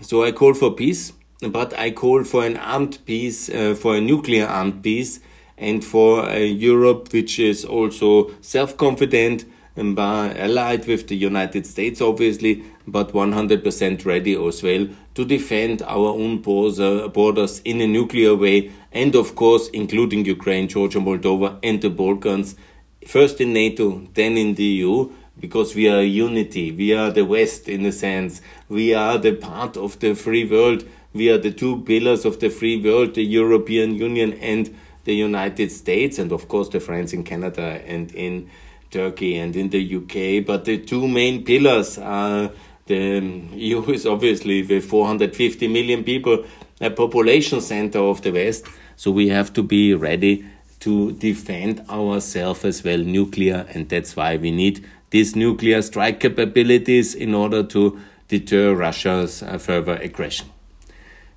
So 0.00 0.22
I 0.22 0.30
call 0.30 0.54
for 0.54 0.70
peace, 0.70 1.12
but 1.42 1.76
I 1.76 1.90
call 1.90 2.22
for 2.22 2.46
an 2.46 2.56
armed 2.56 3.00
peace, 3.04 3.50
uh, 3.50 3.74
for 3.74 3.96
a 3.96 4.00
nuclear 4.00 4.46
armed 4.46 4.84
peace, 4.84 5.18
and 5.58 5.84
for 5.84 6.28
a 6.30 6.46
Europe 6.46 7.12
which 7.12 7.40
is 7.40 7.64
also 7.64 8.30
self 8.40 8.76
confident 8.76 9.44
and 9.76 9.98
allied 9.98 10.86
with 10.86 11.08
the 11.08 11.16
United 11.16 11.66
States, 11.66 12.00
obviously, 12.00 12.62
but 12.86 13.12
100% 13.12 14.06
ready 14.06 14.34
as 14.46 14.62
well 14.62 14.86
to 15.16 15.24
defend 15.24 15.82
our 15.82 16.10
own 16.10 16.40
borders 16.40 17.58
in 17.64 17.80
a 17.80 17.86
nuclear 17.88 18.36
way, 18.36 18.70
and 18.92 19.16
of 19.16 19.34
course, 19.34 19.68
including 19.70 20.24
Ukraine, 20.24 20.68
Georgia, 20.68 21.00
Moldova, 21.00 21.58
and 21.64 21.82
the 21.82 21.90
Balkans, 21.90 22.54
first 23.04 23.40
in 23.40 23.52
NATO, 23.52 24.06
then 24.14 24.36
in 24.36 24.54
the 24.54 24.62
EU 24.62 25.10
because 25.40 25.74
we 25.74 25.88
are 25.88 26.02
unity. 26.02 26.72
We 26.72 26.94
are 26.94 27.10
the 27.10 27.24
West 27.24 27.68
in 27.68 27.84
a 27.86 27.92
sense. 27.92 28.40
We 28.68 28.94
are 28.94 29.18
the 29.18 29.32
part 29.32 29.76
of 29.76 29.98
the 30.00 30.14
free 30.14 30.44
world. 30.44 30.84
We 31.12 31.30
are 31.30 31.38
the 31.38 31.50
two 31.50 31.82
pillars 31.82 32.24
of 32.24 32.40
the 32.40 32.48
free 32.48 32.80
world, 32.80 33.14
the 33.14 33.24
European 33.24 33.94
Union 33.94 34.32
and 34.34 34.74
the 35.04 35.14
United 35.14 35.70
States, 35.70 36.18
and 36.18 36.32
of 36.32 36.48
course 36.48 36.68
the 36.70 36.80
friends 36.80 37.12
in 37.12 37.24
Canada 37.24 37.80
and 37.86 38.12
in 38.14 38.50
Turkey 38.90 39.36
and 39.36 39.54
in 39.54 39.70
the 39.70 39.96
UK. 39.96 40.46
But 40.46 40.64
the 40.64 40.78
two 40.78 41.06
main 41.06 41.44
pillars 41.44 41.98
are 41.98 42.50
the 42.86 43.20
EU 43.54 43.82
is 43.90 44.06
obviously 44.06 44.62
with 44.62 44.84
450 44.84 45.68
million 45.68 46.04
people, 46.04 46.44
a 46.80 46.90
population 46.90 47.60
center 47.60 47.98
of 47.98 48.22
the 48.22 48.32
West. 48.32 48.66
So 48.96 49.10
we 49.10 49.28
have 49.28 49.52
to 49.54 49.62
be 49.62 49.94
ready 49.94 50.46
to 50.80 51.12
defend 51.12 51.80
ourselves 51.88 52.64
as 52.64 52.84
well, 52.84 52.98
nuclear, 52.98 53.66
and 53.70 53.88
that's 53.88 54.16
why 54.16 54.36
we 54.36 54.50
need 54.50 54.84
these 55.14 55.36
nuclear 55.36 55.80
strike 55.80 56.18
capabilities 56.18 57.14
in 57.14 57.36
order 57.36 57.62
to 57.62 58.00
deter 58.26 58.74
Russia's 58.74 59.44
uh, 59.44 59.58
further 59.58 59.94
aggression. 60.02 60.48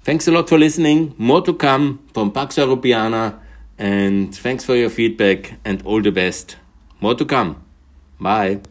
Thanks 0.04 0.28
a 0.28 0.32
lot 0.32 0.50
for 0.50 0.58
listening. 0.58 1.13
More 1.20 1.44
to 1.44 1.54
come 1.54 2.00
from 2.12 2.32
Pax 2.32 2.56
Europiana. 2.56 3.38
And 3.78 4.36
thanks 4.36 4.66
for 4.66 4.76
your 4.76 4.90
feedback 4.90 5.60
and 5.63 5.84
all 5.84 6.02
the 6.02 6.12
best. 6.12 6.58
More 7.02 7.13
to 7.13 7.24
come. 7.24 7.62
Bye. 8.20 8.62